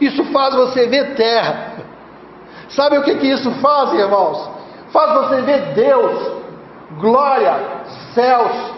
Isso 0.00 0.24
faz 0.26 0.54
você 0.54 0.86
ver 0.86 1.14
terra. 1.14 1.74
Sabe 2.70 2.98
o 2.98 3.02
que, 3.02 3.16
que 3.16 3.26
isso 3.26 3.50
faz, 3.60 3.92
irmãos? 3.92 4.50
Faz 4.92 5.12
você 5.12 5.42
ver 5.42 5.74
Deus, 5.74 6.32
glória, 6.98 7.54
céus. 8.14 8.72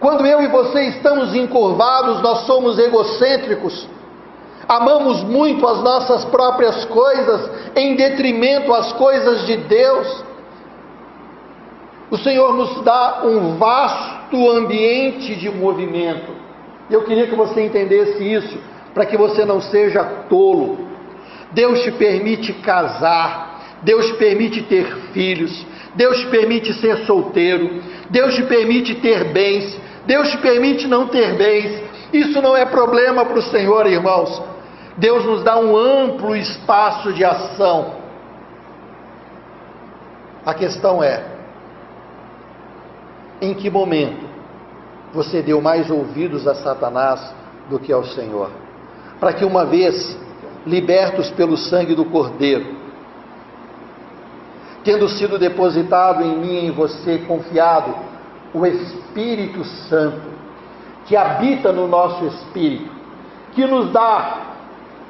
Quando 0.00 0.26
eu 0.26 0.42
e 0.42 0.48
você 0.48 0.82
estamos 0.88 1.34
encurvados, 1.34 2.20
nós 2.20 2.40
somos 2.40 2.78
egocêntricos, 2.78 3.88
amamos 4.68 5.22
muito 5.22 5.66
as 5.66 5.80
nossas 5.80 6.24
próprias 6.24 6.84
coisas 6.86 7.50
em 7.76 7.94
detrimento 7.94 8.72
às 8.74 8.92
coisas 8.92 9.46
de 9.46 9.56
Deus. 9.56 10.24
O 12.10 12.18
Senhor 12.18 12.54
nos 12.54 12.82
dá 12.82 13.22
um 13.24 13.56
vasto 13.56 14.50
ambiente 14.50 15.34
de 15.36 15.50
movimento. 15.50 16.32
Eu 16.90 17.02
queria 17.02 17.26
que 17.26 17.34
você 17.34 17.64
entendesse 17.64 18.22
isso 18.22 18.58
para 18.92 19.06
que 19.06 19.16
você 19.16 19.44
não 19.44 19.60
seja 19.60 20.04
tolo. 20.28 20.86
Deus 21.52 21.80
te 21.82 21.92
permite 21.92 22.52
casar, 22.52 23.78
Deus 23.82 24.06
te 24.06 24.14
permite 24.14 24.62
ter 24.62 24.86
filhos, 25.12 25.66
Deus 25.94 26.18
te 26.18 26.26
permite 26.26 26.72
ser 26.74 26.98
solteiro, 27.06 27.82
Deus 28.10 28.34
te 28.34 28.42
permite 28.42 28.94
ter 28.96 29.32
bens, 29.32 29.78
Deus 30.06 30.28
te 30.30 30.38
permite 30.38 30.86
não 30.86 31.06
ter 31.08 31.36
bens. 31.36 31.82
Isso 32.12 32.40
não 32.42 32.56
é 32.56 32.64
problema 32.64 33.24
para 33.24 33.38
o 33.38 33.42
Senhor, 33.42 33.86
irmãos. 33.86 34.42
Deus 34.96 35.24
nos 35.24 35.42
dá 35.42 35.58
um 35.58 35.76
amplo 35.76 36.36
espaço 36.36 37.12
de 37.12 37.24
ação. 37.24 37.94
A 40.44 40.54
questão 40.54 41.02
é: 41.02 41.33
em 43.40 43.54
que 43.54 43.70
momento 43.70 44.26
você 45.12 45.42
deu 45.42 45.60
mais 45.60 45.90
ouvidos 45.90 46.46
a 46.46 46.54
Satanás 46.54 47.34
do 47.68 47.78
que 47.78 47.92
ao 47.92 48.04
Senhor? 48.04 48.50
para 49.24 49.32
que 49.32 49.44
uma 49.44 49.64
vez 49.64 50.18
libertos 50.66 51.30
pelo 51.30 51.56
sangue 51.56 51.94
do 51.94 52.04
Cordeiro, 52.04 52.74
tendo 54.82 55.08
sido 55.08 55.38
depositado 55.38 56.22
em 56.22 56.36
mim 56.36 56.52
e 56.52 56.66
em 56.66 56.70
você, 56.70 57.18
confiado, 57.26 57.94
o 58.52 58.66
Espírito 58.66 59.64
Santo, 59.64 60.20
que 61.06 61.16
habita 61.16 61.72
no 61.72 61.88
nosso 61.88 62.26
espírito, 62.26 62.90
que 63.54 63.66
nos 63.66 63.90
dá, 63.92 64.42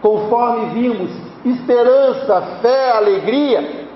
conforme 0.01 0.66
vimos, 0.66 1.11
esperança, 1.45 2.41
fé, 2.62 2.93
alegria, 2.93 3.87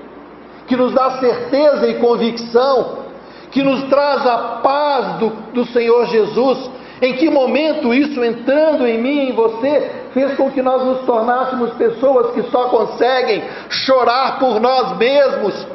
que 0.67 0.77
nos 0.77 0.93
dá 0.93 1.19
certeza 1.19 1.87
e 1.87 1.95
convicção, 2.01 3.05
que 3.51 3.63
nos 3.63 3.85
traz 3.85 4.27
a 4.27 4.39
paz 4.63 5.19
do, 5.19 5.31
do 5.53 5.67
Senhor 5.67 6.07
Jesus. 6.07 6.71
Em 7.01 7.15
que 7.15 7.31
momento 7.31 7.95
isso 7.95 8.23
entrando 8.25 8.87
em 8.87 9.01
mim 9.01 9.19
e 9.19 9.31
em 9.31 9.33
você 9.33 9.91
fez 10.13 10.37
com 10.37 10.51
que 10.51 10.61
nós 10.61 10.85
nos 10.85 11.07
tornássemos 11.07 11.73
pessoas 11.75 12.33
que 12.33 12.43
só 12.51 12.69
conseguem 12.71 13.43
chorar 13.69 14.39
por 14.39 14.61
nós 14.61 14.97
mesmos? 14.97 15.67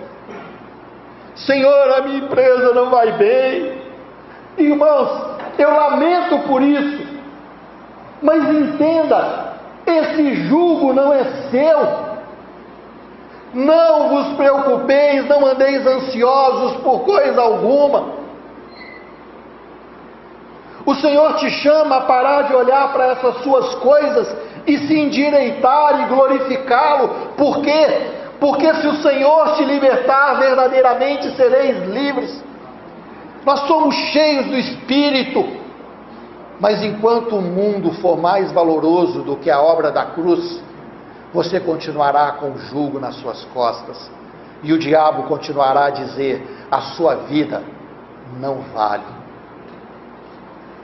Senhor, 1.36 1.90
a 1.98 2.02
minha 2.02 2.20
empresa 2.20 2.74
não 2.74 2.90
vai 2.90 3.14
bem. 3.14 3.82
Irmãos, 4.58 5.38
eu 5.58 5.74
lamento 5.74 6.40
por 6.48 6.62
isso. 6.62 7.04
Mas 8.22 8.44
entenda, 8.50 9.54
esse 9.86 10.36
jugo 10.48 10.94
não 10.94 11.14
é 11.14 11.24
seu. 11.50 12.13
Não 13.54 14.10
vos 14.10 14.34
preocupeis, 14.36 15.28
não 15.28 15.46
andeis 15.46 15.86
ansiosos 15.86 16.78
por 16.82 17.02
coisa 17.02 17.40
alguma. 17.42 18.24
O 20.86 20.96
Senhor 20.96 21.36
te 21.36 21.50
chama 21.50 21.98
a 21.98 22.02
parar 22.02 22.44
de 22.44 22.56
olhar 22.56 22.92
para 22.92 23.12
essas 23.12 23.44
suas 23.44 23.76
coisas 23.76 24.36
e 24.68 24.78
se 24.80 25.00
endireitar 25.00 26.02
e 26.02 26.14
glorificá-lo. 26.14 27.10
Por 27.38 27.62
quê? 27.62 28.12
Porque 28.40 28.74
se 28.76 28.88
o 28.88 28.96
Senhor 28.96 29.56
te 29.56 29.64
libertar, 29.64 30.40
verdadeiramente 30.40 31.34
sereis 31.36 31.88
livres. 31.88 32.44
Nós 33.46 33.62
somos 33.62 33.96
cheios 33.96 34.46
do 34.48 34.58
Espírito, 34.58 35.46
mas 36.60 36.84
enquanto 36.84 37.36
o 37.36 37.42
mundo 37.42 37.94
for 38.02 38.18
mais 38.18 38.52
valoroso 38.52 39.22
do 39.22 39.38
que 39.38 39.50
a 39.50 39.62
obra 39.62 39.92
da 39.92 40.06
cruz, 40.06 40.62
você 41.34 41.60
continuará 41.60 42.34
com 42.34 42.52
o 42.52 42.58
jugo 42.60 43.00
nas 43.00 43.16
suas 43.16 43.44
costas, 43.46 44.10
e 44.62 44.72
o 44.72 44.78
diabo 44.78 45.24
continuará 45.24 45.86
a 45.86 45.90
dizer: 45.90 46.46
a 46.70 46.80
sua 46.82 47.16
vida 47.16 47.64
não 48.40 48.60
vale. 48.74 49.04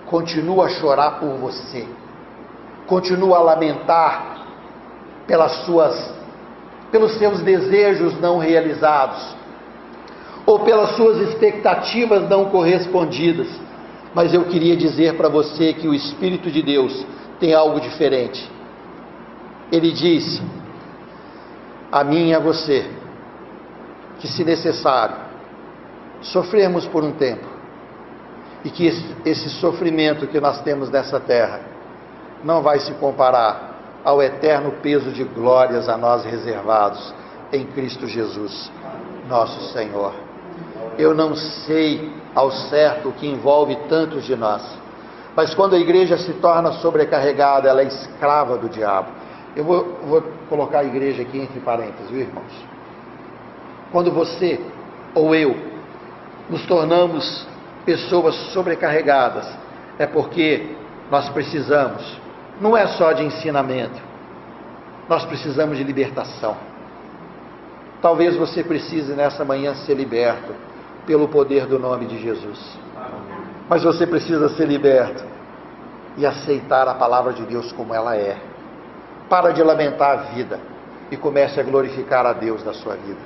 Continua 0.08 0.66
a 0.66 0.70
chorar 0.70 1.20
por 1.20 1.30
você, 1.38 1.88
continua 2.88 3.38
a 3.38 3.44
lamentar 3.44 4.48
pelas 5.28 5.52
suas, 5.66 6.14
pelos 6.92 7.14
seus 7.20 7.42
desejos 7.42 8.20
não 8.20 8.40
realizados, 8.40 9.36
ou 10.48 10.62
pelas 10.62 10.96
suas 10.96 11.20
expectativas 11.30 12.28
não 12.28 12.46
correspondidas. 12.46 13.48
Mas 14.16 14.34
eu 14.34 14.46
queria 14.46 14.76
dizer 14.76 15.16
para 15.16 15.30
você 15.30 15.72
que 15.72 15.88
o 15.88 15.94
Espírito 15.94 16.50
de 16.50 16.64
Deus 16.64 17.06
tem 17.40 17.54
algo 17.54 17.80
diferente 17.80 18.59
ele 19.72 19.92
diz 19.92 20.42
a 21.92 22.04
mim 22.04 22.30
e 22.30 22.36
a 22.36 22.40
você 22.40 22.90
que, 24.20 24.28
se 24.28 24.44
necessário, 24.44 25.16
sofremos 26.22 26.86
por 26.88 27.04
um 27.04 27.12
tempo 27.12 27.48
e 28.64 28.70
que 28.70 28.88
esse 29.26 29.50
sofrimento 29.50 30.28
que 30.28 30.40
nós 30.40 30.62
temos 30.62 30.90
nessa 30.90 31.20
terra 31.20 31.62
não 32.44 32.62
vai 32.62 32.80
se 32.80 32.92
comparar 32.94 33.70
ao 34.04 34.22
eterno 34.22 34.72
peso 34.82 35.12
de 35.12 35.24
glórias 35.24 35.88
a 35.88 35.98
nós 35.98 36.24
reservados 36.24 37.14
em 37.52 37.66
Cristo 37.66 38.08
Jesus, 38.08 38.72
nosso 39.28 39.72
Senhor. 39.74 40.14
Eu 40.98 41.14
não 41.14 41.36
sei 41.36 42.12
ao 42.36 42.52
certo 42.52 43.10
o 43.10 43.14
que 43.14 43.28
envolve 43.28 43.76
tantos 43.88 44.26
de 44.26 44.36
nós, 44.36 44.62
mas 45.36 45.54
quando 45.54 45.76
a 45.76 45.80
igreja 45.80 46.18
se 46.18 46.34
torna 46.34 46.74
sobrecarregada, 46.74 47.70
ela 47.70 47.82
é 47.82 47.86
escrava 47.86 48.58
do 48.58 48.68
diabo. 48.68 49.19
Eu 49.56 49.64
vou, 49.64 50.00
vou 50.04 50.24
colocar 50.48 50.80
a 50.80 50.84
igreja 50.84 51.22
aqui 51.22 51.40
entre 51.40 51.60
parênteses, 51.60 52.10
viu, 52.10 52.22
irmãos? 52.22 52.66
Quando 53.92 54.12
você 54.12 54.60
ou 55.14 55.34
eu 55.34 55.56
nos 56.50 56.66
tornamos 56.66 57.48
pessoas 57.86 58.36
sobrecarregadas, 58.54 59.48
é 59.98 60.06
porque 60.06 60.76
nós 61.10 61.30
precisamos, 61.30 62.20
não 62.62 62.78
é 62.78 62.88
só 62.88 63.12
de 63.12 63.24
ensinamento, 63.24 64.00
nós 65.08 65.26
precisamos 65.26 65.78
de 65.78 65.84
libertação. 65.84 66.56
Talvez 68.02 68.36
você 68.36 68.64
precise 68.64 69.14
nessa 69.14 69.44
manhã 69.44 69.74
ser 69.74 69.96
liberto 69.96 70.54
pelo 71.06 71.28
poder 71.28 71.66
do 71.66 71.80
nome 71.80 72.06
de 72.06 72.22
Jesus. 72.22 72.78
Mas 73.68 73.84
você 73.84 74.06
precisa 74.06 74.50
ser 74.50 74.68
liberto 74.68 75.24
e 76.18 76.26
aceitar 76.26 76.88
a 76.88 76.94
palavra 76.94 77.34
de 77.34 77.44
Deus 77.44 77.72
como 77.72 77.94
ela 77.94 78.16
é. 78.16 78.38
Para 79.30 79.52
de 79.52 79.62
lamentar 79.62 80.12
a 80.12 80.22
vida 80.34 80.60
e 81.12 81.16
comece 81.18 81.60
a 81.60 81.64
glorificar 81.64 82.26
a 82.26 82.34
Deus 82.34 82.64
da 82.64 82.74
sua 82.74 82.96
vida. 82.96 83.20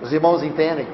Os 0.00 0.12
irmãos 0.12 0.42
entendem? 0.42 0.86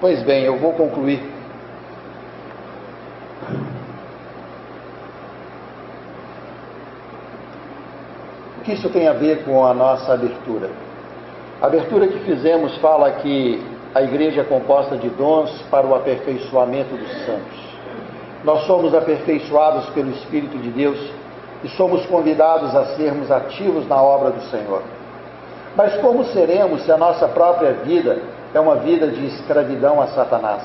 Pois 0.00 0.22
bem, 0.22 0.44
eu 0.44 0.58
vou 0.58 0.74
concluir. 0.74 1.22
O 8.58 8.64
que 8.64 8.72
isso 8.72 8.90
tem 8.90 9.08
a 9.08 9.14
ver 9.14 9.44
com 9.44 9.64
a 9.64 9.72
nossa 9.72 10.12
abertura? 10.12 10.70
A 11.62 11.66
abertura 11.66 12.08
que 12.08 12.18
fizemos 12.20 12.76
fala 12.78 13.12
que 13.12 13.73
a 13.94 14.02
igreja 14.02 14.40
é 14.40 14.44
composta 14.44 14.96
de 14.96 15.08
dons 15.08 15.50
para 15.70 15.86
o 15.86 15.94
aperfeiçoamento 15.94 16.96
dos 16.96 17.10
santos. 17.24 17.74
Nós 18.42 18.66
somos 18.66 18.92
aperfeiçoados 18.92 19.88
pelo 19.90 20.10
Espírito 20.10 20.58
de 20.58 20.68
Deus 20.70 20.98
e 21.62 21.68
somos 21.68 22.04
convidados 22.06 22.74
a 22.74 22.96
sermos 22.96 23.30
ativos 23.30 23.86
na 23.88 24.02
obra 24.02 24.32
do 24.32 24.42
Senhor. 24.50 24.82
Mas 25.76 25.94
como 25.98 26.24
seremos 26.24 26.82
se 26.82 26.90
a 26.90 26.96
nossa 26.96 27.28
própria 27.28 27.72
vida 27.72 28.20
é 28.52 28.58
uma 28.58 28.76
vida 28.76 29.06
de 29.06 29.26
escravidão 29.26 30.00
a 30.02 30.08
Satanás? 30.08 30.62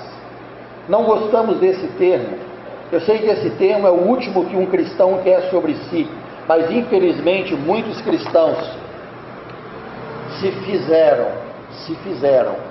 Não 0.88 1.04
gostamos 1.04 1.60
desse 1.60 1.88
termo. 2.00 2.36
Eu 2.92 3.00
sei 3.02 3.20
que 3.20 3.28
esse 3.28 3.52
termo 3.52 3.88
é 3.88 3.92
o 3.92 4.08
último 4.08 4.46
que 4.46 4.58
um 4.58 4.66
cristão 4.66 5.20
quer 5.24 5.52
sobre 5.52 5.76
si, 5.76 6.10
mas 6.48 6.72
infelizmente 6.72 7.54
muitos 7.54 8.02
cristãos 8.02 8.58
se 10.40 10.52
fizeram, 10.52 11.28
se 11.86 11.94
fizeram 11.98 12.69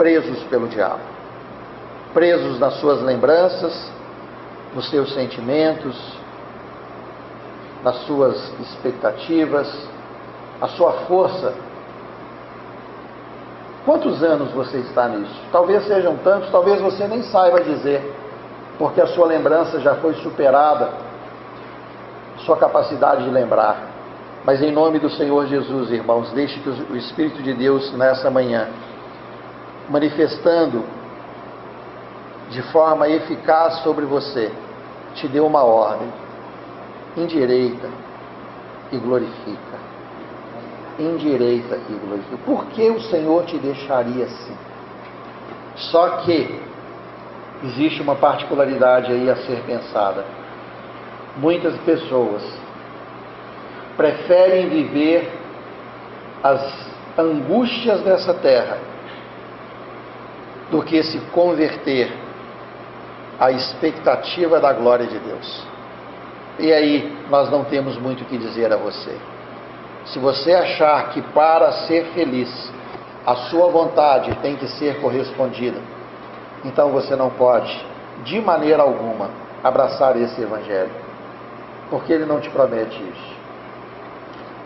presos 0.00 0.42
pelo 0.44 0.66
diabo, 0.66 1.02
presos 2.14 2.58
nas 2.58 2.80
suas 2.80 3.02
lembranças, 3.02 3.92
nos 4.74 4.88
seus 4.88 5.12
sentimentos, 5.12 5.94
nas 7.84 7.96
suas 8.06 8.34
expectativas, 8.60 9.70
a 10.58 10.68
sua 10.68 10.92
força. 11.06 11.52
Quantos 13.84 14.22
anos 14.22 14.50
você 14.52 14.78
está 14.78 15.06
nisso? 15.06 15.38
Talvez 15.52 15.86
sejam 15.86 16.16
tantos, 16.24 16.48
talvez 16.50 16.80
você 16.80 17.06
nem 17.06 17.22
saiba 17.24 17.60
dizer, 17.60 18.00
porque 18.78 19.02
a 19.02 19.06
sua 19.08 19.26
lembrança 19.26 19.80
já 19.80 19.96
foi 19.96 20.14
superada, 20.14 20.94
sua 22.46 22.56
capacidade 22.56 23.24
de 23.24 23.30
lembrar. 23.30 23.76
Mas 24.46 24.62
em 24.62 24.72
nome 24.72 24.98
do 24.98 25.10
Senhor 25.10 25.46
Jesus, 25.46 25.90
irmãos, 25.90 26.32
deixe 26.32 26.58
que 26.60 26.70
o 26.70 26.96
Espírito 26.96 27.42
de 27.42 27.52
Deus 27.52 27.92
nessa 27.92 28.30
manhã 28.30 28.66
manifestando 29.90 30.84
de 32.48 32.62
forma 32.70 33.08
eficaz 33.08 33.82
sobre 33.82 34.06
você, 34.06 34.50
te 35.14 35.28
deu 35.28 35.44
uma 35.44 35.64
ordem: 35.64 36.08
endireita 37.16 37.88
e 38.92 38.96
glorifica. 38.96 39.90
Endireita 40.98 41.76
e 41.88 41.92
glorifica. 41.92 42.38
Por 42.44 42.66
que 42.66 42.88
o 42.90 43.00
Senhor 43.00 43.44
te 43.44 43.58
deixaria 43.58 44.24
assim? 44.24 44.56
Só 45.76 46.18
que 46.18 46.60
existe 47.64 48.00
uma 48.00 48.14
particularidade 48.14 49.12
aí 49.12 49.28
a 49.28 49.36
ser 49.36 49.62
pensada. 49.66 50.24
Muitas 51.36 51.76
pessoas 51.78 52.42
preferem 53.96 54.68
viver 54.68 55.32
as 56.42 56.90
angústias 57.16 58.00
dessa 58.02 58.34
terra 58.34 58.89
do 60.70 60.82
que 60.82 61.02
se 61.02 61.18
converter 61.32 62.12
à 63.38 63.50
expectativa 63.50 64.60
da 64.60 64.72
glória 64.72 65.06
de 65.06 65.18
Deus. 65.18 65.66
E 66.58 66.72
aí 66.72 67.16
nós 67.30 67.50
não 67.50 67.64
temos 67.64 67.96
muito 67.96 68.22
o 68.22 68.26
que 68.26 68.36
dizer 68.36 68.72
a 68.72 68.76
você. 68.76 69.16
Se 70.06 70.18
você 70.18 70.52
achar 70.52 71.10
que 71.10 71.22
para 71.22 71.72
ser 71.86 72.04
feliz 72.14 72.70
a 73.26 73.34
sua 73.34 73.68
vontade 73.70 74.34
tem 74.36 74.56
que 74.56 74.66
ser 74.66 75.00
correspondida, 75.00 75.78
então 76.64 76.90
você 76.90 77.16
não 77.16 77.30
pode, 77.30 77.84
de 78.24 78.40
maneira 78.40 78.82
alguma, 78.82 79.30
abraçar 79.62 80.16
esse 80.16 80.40
Evangelho, 80.40 80.90
porque 81.88 82.12
ele 82.12 82.26
não 82.26 82.40
te 82.40 82.50
promete 82.50 82.96
isso. 82.96 83.40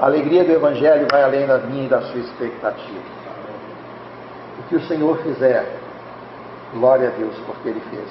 A 0.01 0.07
alegria 0.07 0.45
do 0.45 0.53
Evangelho 0.53 1.07
vai 1.11 1.23
além 1.23 1.47
da 1.47 1.59
minha 1.59 1.85
e 1.85 1.89
da 1.89 2.03
sua 2.03 2.21
expectativa. 2.21 3.03
O 4.59 4.63
que 4.69 4.77
o 4.77 4.87
Senhor 4.87 5.19
fizer 5.19 5.84
Glória 6.75 7.09
a 7.09 7.11
Deus 7.13 7.37
porque 7.47 7.69
Ele 7.69 7.81
fez. 7.89 8.09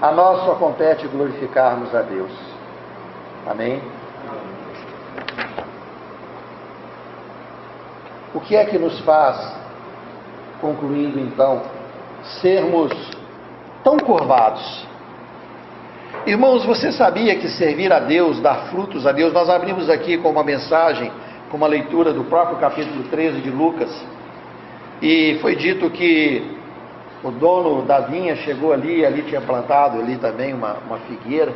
A 0.00 0.12
nós 0.12 0.44
só 0.44 0.54
compete 0.54 1.06
glorificarmos 1.08 1.92
a 1.94 2.02
Deus. 2.02 2.30
Amém? 3.46 3.82
O 8.32 8.40
que 8.40 8.56
é 8.56 8.64
que 8.64 8.78
nos 8.78 8.98
faz, 9.00 9.54
concluindo 10.60 11.18
então, 11.18 11.62
sermos 12.40 12.92
tão 13.82 13.98
curvados? 13.98 14.86
Irmãos, 16.24 16.64
você 16.64 16.92
sabia 16.92 17.36
que 17.36 17.48
servir 17.48 17.92
a 17.92 17.98
Deus, 17.98 18.40
dar 18.40 18.68
frutos 18.70 19.06
a 19.08 19.12
Deus, 19.12 19.32
nós 19.32 19.50
abrimos 19.50 19.90
aqui 19.90 20.16
com 20.18 20.30
uma 20.30 20.44
mensagem, 20.44 21.10
com 21.50 21.56
uma 21.56 21.66
leitura 21.66 22.12
do 22.12 22.22
próprio 22.24 22.58
capítulo 22.58 23.02
13 23.10 23.40
de 23.40 23.50
Lucas, 23.50 23.90
e 25.02 25.36
foi 25.42 25.56
dito 25.56 25.90
que 25.90 26.61
o 27.22 27.30
dono 27.30 27.82
da 27.82 28.00
vinha 28.00 28.34
chegou 28.36 28.72
ali, 28.72 29.04
ali 29.06 29.22
tinha 29.22 29.40
plantado 29.40 29.98
ali 29.98 30.16
também 30.16 30.52
uma, 30.52 30.76
uma 30.86 30.98
figueira, 30.98 31.52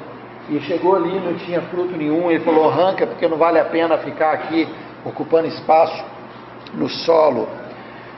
e 0.49 0.61
chegou 0.61 0.95
ali, 0.95 1.19
não 1.19 1.35
tinha 1.35 1.61
fruto 1.63 1.97
nenhum, 1.97 2.31
ele 2.31 2.45
falou, 2.45 2.71
arranca, 2.71 3.07
porque 3.07 3.27
não 3.27 3.37
vale 3.37 3.59
a 3.59 3.65
pena 3.65 3.99
ficar 3.99 4.33
aqui 4.33 4.69
ocupando 5.05 5.49
espaço 5.49 6.05
no 6.73 6.89
solo. 6.89 7.49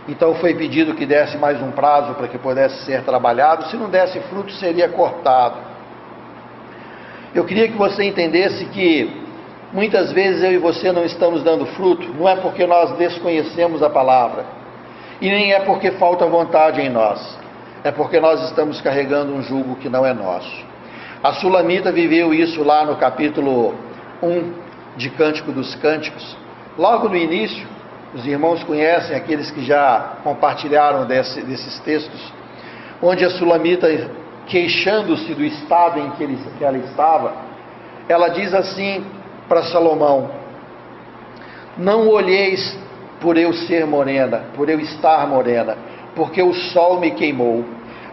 Então 0.07 0.35
foi 0.35 0.55
pedido 0.55 0.95
que 0.95 1.07
desse 1.07 1.39
mais 1.39 1.61
um 1.63 1.71
prazo 1.71 2.15
para 2.15 2.29
que 2.29 2.39
pudesse 2.39 2.85
ser 2.85 3.03
trabalhado, 3.03 3.67
se 3.69 3.77
não 3.77 3.89
desse 3.89 4.21
fruto 4.21 4.53
seria 4.53 4.89
cortado. 4.89 5.57
Eu 7.35 7.45
queria 7.45 7.69
que 7.69 7.77
você 7.77 8.05
entendesse 8.05 8.65
que 8.67 9.23
muitas 9.73 10.13
vezes 10.13 10.43
eu 10.43 10.53
e 10.53 10.59
você 10.59 10.93
não 10.93 11.05
estamos 11.05 11.43
dando 11.43 11.67
fruto, 11.67 12.09
não 12.15 12.29
é 12.29 12.37
porque 12.37 12.67
nós 12.67 12.93
desconhecemos 12.97 13.83
a 13.83 13.91
palavra, 13.91 14.45
e 15.21 15.29
nem 15.29 15.53
é 15.53 15.61
porque 15.61 15.93
falta 15.93 16.27
vontade 16.27 16.81
em 16.81 16.89
nós, 16.89 17.39
é 17.83 17.91
porque 17.91 18.21
nós 18.21 18.43
estamos 18.45 18.81
carregando 18.81 19.33
um 19.33 19.43
jugo 19.43 19.77
que 19.77 19.89
não 19.89 20.05
é 20.05 20.13
nosso. 20.13 20.67
A 21.23 21.33
Sulamita 21.33 21.91
viveu 21.91 22.33
isso 22.33 22.63
lá 22.63 22.85
no 22.85 22.97
capítulo 22.97 23.75
1 24.23 24.53
de 24.97 25.11
Cântico 25.11 25.51
dos 25.51 25.75
Cânticos. 25.77 26.37
Logo 26.79 27.09
no 27.09 27.17
início, 27.17 27.67
os 28.15 28.25
irmãos 28.25 28.63
conhecem 28.63 29.17
aqueles 29.17 29.51
que 29.51 29.65
já 29.65 30.19
compartilharam 30.23 31.07
desse, 31.07 31.43
desses 31.43 31.79
textos, 31.81 32.33
onde 33.03 33.25
a 33.25 33.31
Sulamita, 33.31 33.89
queixando-se 34.47 35.35
do 35.35 35.45
estado 35.45 35.99
em 35.99 36.11
que, 36.11 36.23
ele, 36.23 36.39
que 36.57 36.65
ela 36.65 36.79
estava, 36.79 37.33
ela 38.09 38.29
diz 38.29 38.55
assim 38.55 39.05
para 39.49 39.65
Salomão: 39.65 40.31
Não 41.77 42.09
olheis 42.09 42.79
por 43.21 43.37
eu 43.37 43.53
ser 43.53 43.87
morena, 43.87 44.45
por 44.55 44.69
eu 44.69 44.81
estar 44.81 45.27
morena, 45.27 45.77
porque 46.15 46.43
o 46.43 46.53
sol 46.53 47.01
me 47.01 47.11
queimou. 47.13 47.65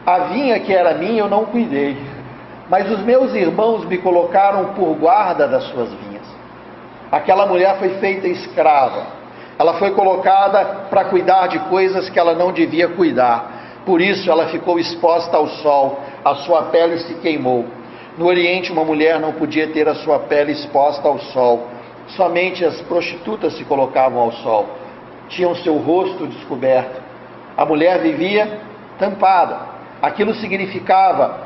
A 0.05 0.19
vinha 0.19 0.59
que 0.59 0.73
era 0.73 0.93
minha 0.93 1.21
eu 1.21 1.29
não 1.29 1.45
cuidei, 1.45 1.97
mas 2.69 2.89
os 2.91 2.99
meus 2.99 3.33
irmãos 3.33 3.85
me 3.85 3.97
colocaram 3.97 4.73
por 4.73 4.95
guarda 4.95 5.47
das 5.47 5.63
suas 5.65 5.89
vinhas. 5.93 6.25
Aquela 7.11 7.45
mulher 7.45 7.77
foi 7.77 7.89
feita 7.99 8.27
escrava, 8.27 9.07
ela 9.57 9.75
foi 9.75 9.91
colocada 9.91 10.87
para 10.89 11.05
cuidar 11.05 11.47
de 11.47 11.59
coisas 11.59 12.09
que 12.09 12.19
ela 12.19 12.33
não 12.33 12.51
devia 12.51 12.89
cuidar. 12.89 13.53
Por 13.85 14.01
isso 14.01 14.29
ela 14.29 14.47
ficou 14.47 14.79
exposta 14.79 15.37
ao 15.37 15.47
sol, 15.47 15.99
a 16.23 16.35
sua 16.35 16.63
pele 16.63 16.97
se 16.99 17.13
queimou. 17.15 17.65
No 18.17 18.25
Oriente, 18.25 18.71
uma 18.71 18.83
mulher 18.83 19.19
não 19.19 19.33
podia 19.33 19.67
ter 19.67 19.87
a 19.87 19.95
sua 19.95 20.19
pele 20.19 20.51
exposta 20.51 21.07
ao 21.07 21.19
sol. 21.19 21.67
Somente 22.09 22.63
as 22.63 22.81
prostitutas 22.81 23.53
se 23.57 23.63
colocavam 23.65 24.19
ao 24.19 24.31
sol, 24.31 24.67
tinham 25.29 25.55
seu 25.55 25.77
rosto 25.77 26.27
descoberto. 26.27 27.01
A 27.57 27.65
mulher 27.65 27.99
vivia 27.99 28.59
tampada. 28.99 29.59
Aquilo 30.01 30.33
significava 30.35 31.39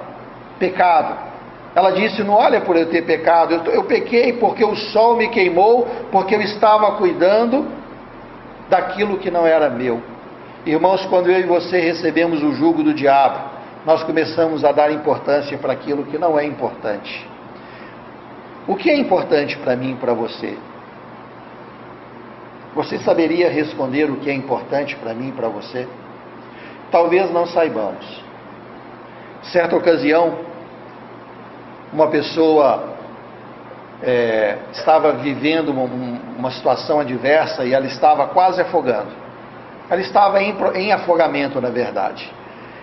pecado. 0.58 1.16
Ela 1.76 1.92
disse: 1.92 2.24
Não 2.24 2.34
olha 2.34 2.62
por 2.62 2.76
eu 2.76 2.88
ter 2.88 3.04
pecado, 3.04 3.54
eu, 3.54 3.72
eu 3.72 3.84
pequei 3.84 4.34
porque 4.34 4.64
o 4.66 4.76
sol 4.76 5.16
me 5.16 5.30
queimou, 5.30 5.88
porque 6.12 6.36
eu 6.36 6.42
estava 6.42 6.94
cuidando 6.94 7.68
daquilo 8.70 9.18
que 9.18 9.32
não 9.32 9.46
era 9.46 9.70
meu. 9.70 10.02
Irmãos, 10.66 11.06
quando 11.06 11.32
eu 11.32 11.40
e 11.40 11.44
você 11.44 11.80
recebemos 11.80 12.44
o 12.44 12.54
jugo 12.54 12.84
do 12.84 12.94
diabo, 12.94 13.40
nós 13.86 14.04
começamos 14.04 14.64
a 14.66 14.72
dar 14.72 14.92
importância 14.92 15.58
para 15.58 15.74
aquilo 15.74 16.04
que 16.06 16.18
não 16.18 16.38
é 16.38 16.46
importante. 16.46 17.26
O 18.68 18.76
que 18.76 18.90
é 18.90 18.96
importante 18.96 19.58
para 19.58 19.76
mim 19.76 19.94
e 19.94 19.96
para 19.96 20.14
você? 20.14 20.58
Você 22.80 22.98
saberia 23.00 23.50
responder 23.50 24.10
o 24.10 24.16
que 24.16 24.30
é 24.30 24.34
importante 24.34 24.96
para 24.96 25.14
mim 25.14 25.28
e 25.28 25.32
para 25.34 25.50
você? 25.50 25.86
Talvez 26.90 27.30
não 27.30 27.46
saibamos. 27.46 28.24
Certa 29.52 29.76
ocasião, 29.76 30.40
uma 31.92 32.08
pessoa 32.08 32.96
é, 34.02 34.60
estava 34.72 35.12
vivendo 35.12 35.74
uma, 35.74 35.84
uma, 36.38 36.52
situação 36.52 37.02
adversa 37.02 37.66
e 37.66 37.74
ela 37.74 37.86
estava 37.86 38.28
quase 38.28 38.62
afogando. 38.62 39.12
Ela 39.90 40.00
estava 40.00 40.42
em, 40.42 40.56
em 40.76 40.94
afogamento, 40.94 41.60
na 41.60 41.70
verdade. 41.70 42.32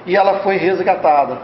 E 0.05 0.15
ela 0.15 0.41
foi 0.41 0.59
resgatada. 0.59 1.39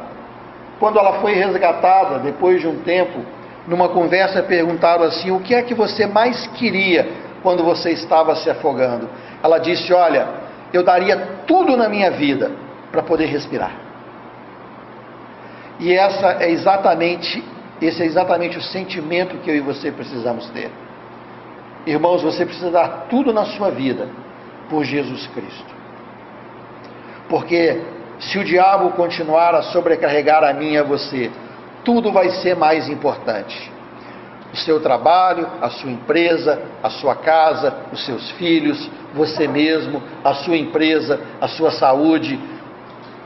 Quando 0.79 0.99
ela 0.99 1.23
foi 1.23 1.33
resgatada, 1.33 2.19
depois 2.19 2.61
de 2.61 2.69
um 2.69 2.83
tempo, 2.83 3.19
numa 3.67 3.89
conversa 3.89 4.43
perguntaram 4.43 5.05
assim: 5.05 5.31
O 5.31 5.41
que 5.41 5.55
é 5.55 5.63
que 5.63 5.73
você 5.73 6.07
mais 6.07 6.47
queria 6.49 7.22
quando 7.43 7.65
você 7.65 7.91
estava 7.91 8.35
se 8.37 8.49
afogando? 8.49 9.09
Ela 9.43 9.59
disse: 9.59 9.93
Olha, 9.93 10.29
eu 10.73 10.83
daria 10.83 11.17
tudo 11.47 11.77
na 11.77 11.89
minha 11.89 12.11
vida 12.11 12.51
para 12.91 13.03
poder 13.03 13.27
respirar. 13.27 13.73
E 15.81 15.93
essa 15.93 16.43
é 16.43 16.51
exatamente, 16.51 17.43
esse 17.81 18.03
é 18.03 18.07
exatamente 18.07 18.57
o 18.59 18.63
sentimento 18.63 19.37
que 19.39 19.51
eu 19.51 19.57
e 19.57 19.61
você 19.61 19.91
precisamos 19.91 20.49
ter. 20.51 20.71
Irmãos, 21.87 22.23
você 22.23 22.47
precisa 22.47 22.71
dar 22.71 23.07
tudo 23.11 23.33
na 23.33 23.45
sua 23.45 23.71
vida 23.71 24.09
por 24.71 24.85
Jesus 24.85 25.27
Cristo. 25.29 25.75
Porque 27.29 27.81
se 28.21 28.39
o 28.39 28.45
diabo 28.45 28.91
continuar 28.91 29.55
a 29.55 29.63
sobrecarregar 29.63 30.45
a 30.45 30.53
mim 30.53 30.73
e 30.73 30.79
a 30.79 30.85
você, 30.85 31.31
tudo 31.85 32.13
vai 32.13 32.31
ser 32.31 32.55
mais 32.55 32.89
importante. 32.89 33.73
O 34.53 34.57
seu 34.57 34.81
trabalho, 34.81 35.47
a 35.61 35.71
sua 35.71 35.91
empresa, 35.91 36.61
a 36.83 36.91
sua 36.91 37.15
casa, 37.15 37.75
os 37.93 38.05
seus 38.05 38.31
filhos, 38.33 38.91
você 39.15 39.49
mesmo, 39.49 40.03
a 40.23 40.35
sua 40.35 40.57
empresa, 40.57 41.21
a 41.41 41.49
sua 41.49 41.71
saúde, 41.71 42.39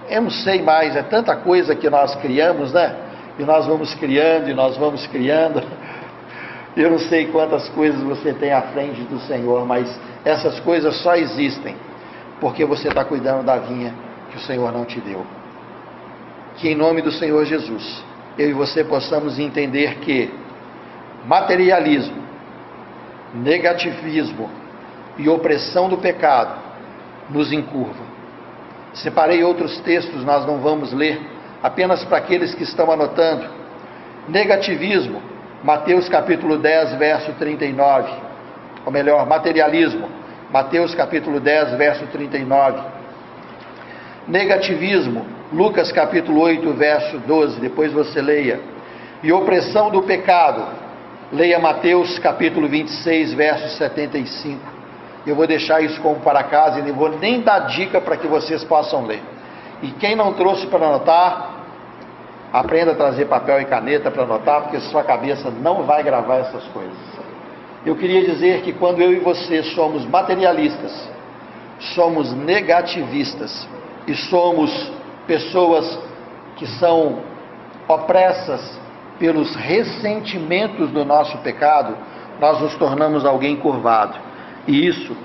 eu 0.08 0.22
não 0.22 0.30
sei 0.30 0.62
mais, 0.62 0.94
é 0.94 1.02
tanta 1.02 1.34
coisa 1.36 1.74
que 1.74 1.90
nós 1.90 2.14
criamos, 2.16 2.72
né? 2.72 2.94
E 3.38 3.42
nós 3.42 3.66
vamos 3.66 3.92
criando, 3.94 4.48
e 4.48 4.54
nós 4.54 4.76
vamos 4.76 5.06
criando. 5.06 5.62
Eu 6.76 6.90
não 6.90 6.98
sei 6.98 7.28
quantas 7.28 7.70
coisas 7.70 8.02
você 8.02 8.34
tem 8.34 8.52
à 8.52 8.60
frente 8.60 9.00
do 9.04 9.18
Senhor, 9.20 9.64
mas 9.64 9.98
essas 10.26 10.60
coisas 10.60 10.94
só 10.96 11.16
existem 11.16 11.74
porque 12.38 12.64
você 12.64 12.88
está 12.88 13.02
cuidando 13.02 13.44
da 13.44 13.56
vinha 13.56 13.94
que 14.30 14.36
o 14.36 14.40
Senhor 14.40 14.70
não 14.72 14.84
te 14.84 15.00
deu. 15.00 15.24
Que 16.56 16.68
em 16.68 16.74
nome 16.74 17.00
do 17.00 17.10
Senhor 17.10 17.44
Jesus, 17.46 18.04
eu 18.38 18.50
e 18.50 18.52
você 18.52 18.84
possamos 18.84 19.38
entender 19.38 19.96
que 20.00 20.30
materialismo, 21.26 22.22
negativismo 23.34 24.50
e 25.18 25.28
opressão 25.28 25.88
do 25.88 25.98
pecado 25.98 26.58
nos 27.28 27.52
encurvam 27.52 28.16
Separei 28.96 29.44
outros 29.44 29.78
textos, 29.80 30.24
nós 30.24 30.46
não 30.46 30.58
vamos 30.58 30.92
ler, 30.92 31.20
apenas 31.62 32.02
para 32.04 32.16
aqueles 32.16 32.54
que 32.54 32.62
estão 32.62 32.90
anotando. 32.90 33.44
Negativismo, 34.26 35.22
Mateus 35.62 36.08
capítulo 36.08 36.56
10, 36.56 36.94
verso 36.94 37.32
39. 37.34 38.10
Ou 38.86 38.92
melhor, 38.92 39.26
materialismo, 39.26 40.08
Mateus 40.50 40.94
capítulo 40.94 41.40
10, 41.40 41.74
verso 41.74 42.06
39. 42.06 42.80
Negativismo, 44.26 45.26
Lucas 45.52 45.92
capítulo 45.92 46.40
8, 46.40 46.72
verso 46.72 47.18
12, 47.18 47.60
depois 47.60 47.92
você 47.92 48.22
leia. 48.22 48.60
E 49.22 49.30
opressão 49.30 49.90
do 49.90 50.02
pecado, 50.04 50.64
leia 51.32 51.58
Mateus 51.58 52.18
capítulo 52.18 52.68
26, 52.68 53.34
verso 53.34 53.76
75. 53.76 54.60
Eu 55.26 55.34
vou 55.34 55.46
deixar 55.46 55.80
isso 55.80 56.00
como 56.00 56.20
para 56.20 56.44
casa 56.44 56.78
e 56.78 56.82
não 56.82 56.94
vou 56.94 57.08
nem 57.18 57.40
dar 57.40 57.60
dica 57.66 58.00
para 58.00 58.16
que 58.16 58.26
vocês 58.26 58.62
possam 58.62 59.06
ler. 59.06 59.22
E 59.82 59.90
quem 59.92 60.14
não 60.14 60.32
trouxe 60.34 60.66
para 60.68 60.86
anotar, 60.86 61.50
aprenda 62.52 62.92
a 62.92 62.94
trazer 62.94 63.26
papel 63.26 63.60
e 63.60 63.64
caneta 63.64 64.10
para 64.10 64.22
anotar, 64.22 64.62
porque 64.62 64.78
sua 64.80 65.02
cabeça 65.02 65.50
não 65.50 65.82
vai 65.82 66.02
gravar 66.02 66.36
essas 66.36 66.64
coisas. 66.68 66.96
Eu 67.84 67.96
queria 67.96 68.24
dizer 68.24 68.62
que 68.62 68.72
quando 68.72 69.00
eu 69.00 69.12
e 69.12 69.18
você 69.18 69.62
somos 69.62 70.06
materialistas, 70.06 71.08
somos 71.94 72.32
negativistas 72.32 73.68
e 74.06 74.14
somos 74.14 74.92
pessoas 75.26 75.98
que 76.56 76.66
são 76.66 77.18
opressas 77.88 78.85
pelos 79.18 79.54
ressentimentos 79.54 80.90
do 80.90 81.04
nosso 81.04 81.38
pecado, 81.38 81.96
nós 82.40 82.60
nos 82.60 82.74
tornamos 82.76 83.24
alguém 83.24 83.56
curvado. 83.56 84.18
E 84.66 84.86
isso, 84.86 85.16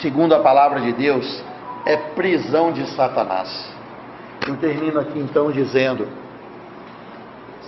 segundo 0.00 0.34
a 0.34 0.40
palavra 0.40 0.80
de 0.80 0.92
Deus, 0.92 1.42
é 1.84 1.96
prisão 1.96 2.72
de 2.72 2.86
Satanás. 2.94 3.70
Eu 4.46 4.56
termino 4.56 5.00
aqui 5.00 5.18
então 5.18 5.50
dizendo 5.50 6.08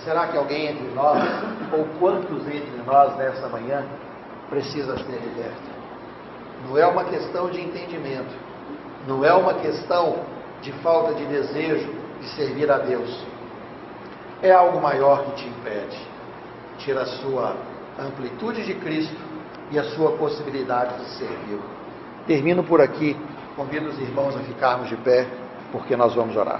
Será 0.03 0.27
que 0.27 0.37
alguém 0.37 0.67
entre 0.67 0.93
nós, 0.93 1.23
ou 1.71 1.87
quantos 1.97 2.45
entre 2.47 2.81
nós 2.85 3.15
nessa 3.15 3.47
manhã, 3.47 3.85
precisa 4.49 4.97
ser 4.97 5.11
liberto? 5.11 5.73
Não 6.67 6.77
é 6.77 6.85
uma 6.85 7.05
questão 7.05 7.49
de 7.49 7.61
entendimento, 7.61 8.35
não 9.07 9.23
é 9.23 9.33
uma 9.33 9.53
questão 9.53 10.17
de 10.61 10.73
falta 10.73 11.13
de 11.13 11.25
desejo 11.25 11.89
de 12.19 12.27
servir 12.35 12.69
a 12.69 12.79
Deus. 12.79 13.25
É 14.43 14.51
algo 14.51 14.81
maior 14.81 15.23
que 15.23 15.31
te 15.41 15.47
impede. 15.47 15.97
Tira 16.79 17.03
a 17.03 17.05
sua 17.05 17.55
amplitude 17.97 18.63
de 18.63 18.75
Cristo 18.75 19.15
e 19.71 19.79
a 19.79 19.85
sua 19.95 20.11
possibilidade 20.17 20.97
de 21.01 21.09
servir. 21.11 21.59
Termino 22.27 22.61
por 22.61 22.81
aqui. 22.81 23.15
Convido 23.55 23.87
os 23.87 23.97
irmãos 23.99 24.35
a 24.35 24.39
ficarmos 24.39 24.89
de 24.89 24.97
pé, 24.97 25.25
porque 25.71 25.95
nós 25.95 26.13
vamos 26.13 26.35
orar. 26.35 26.59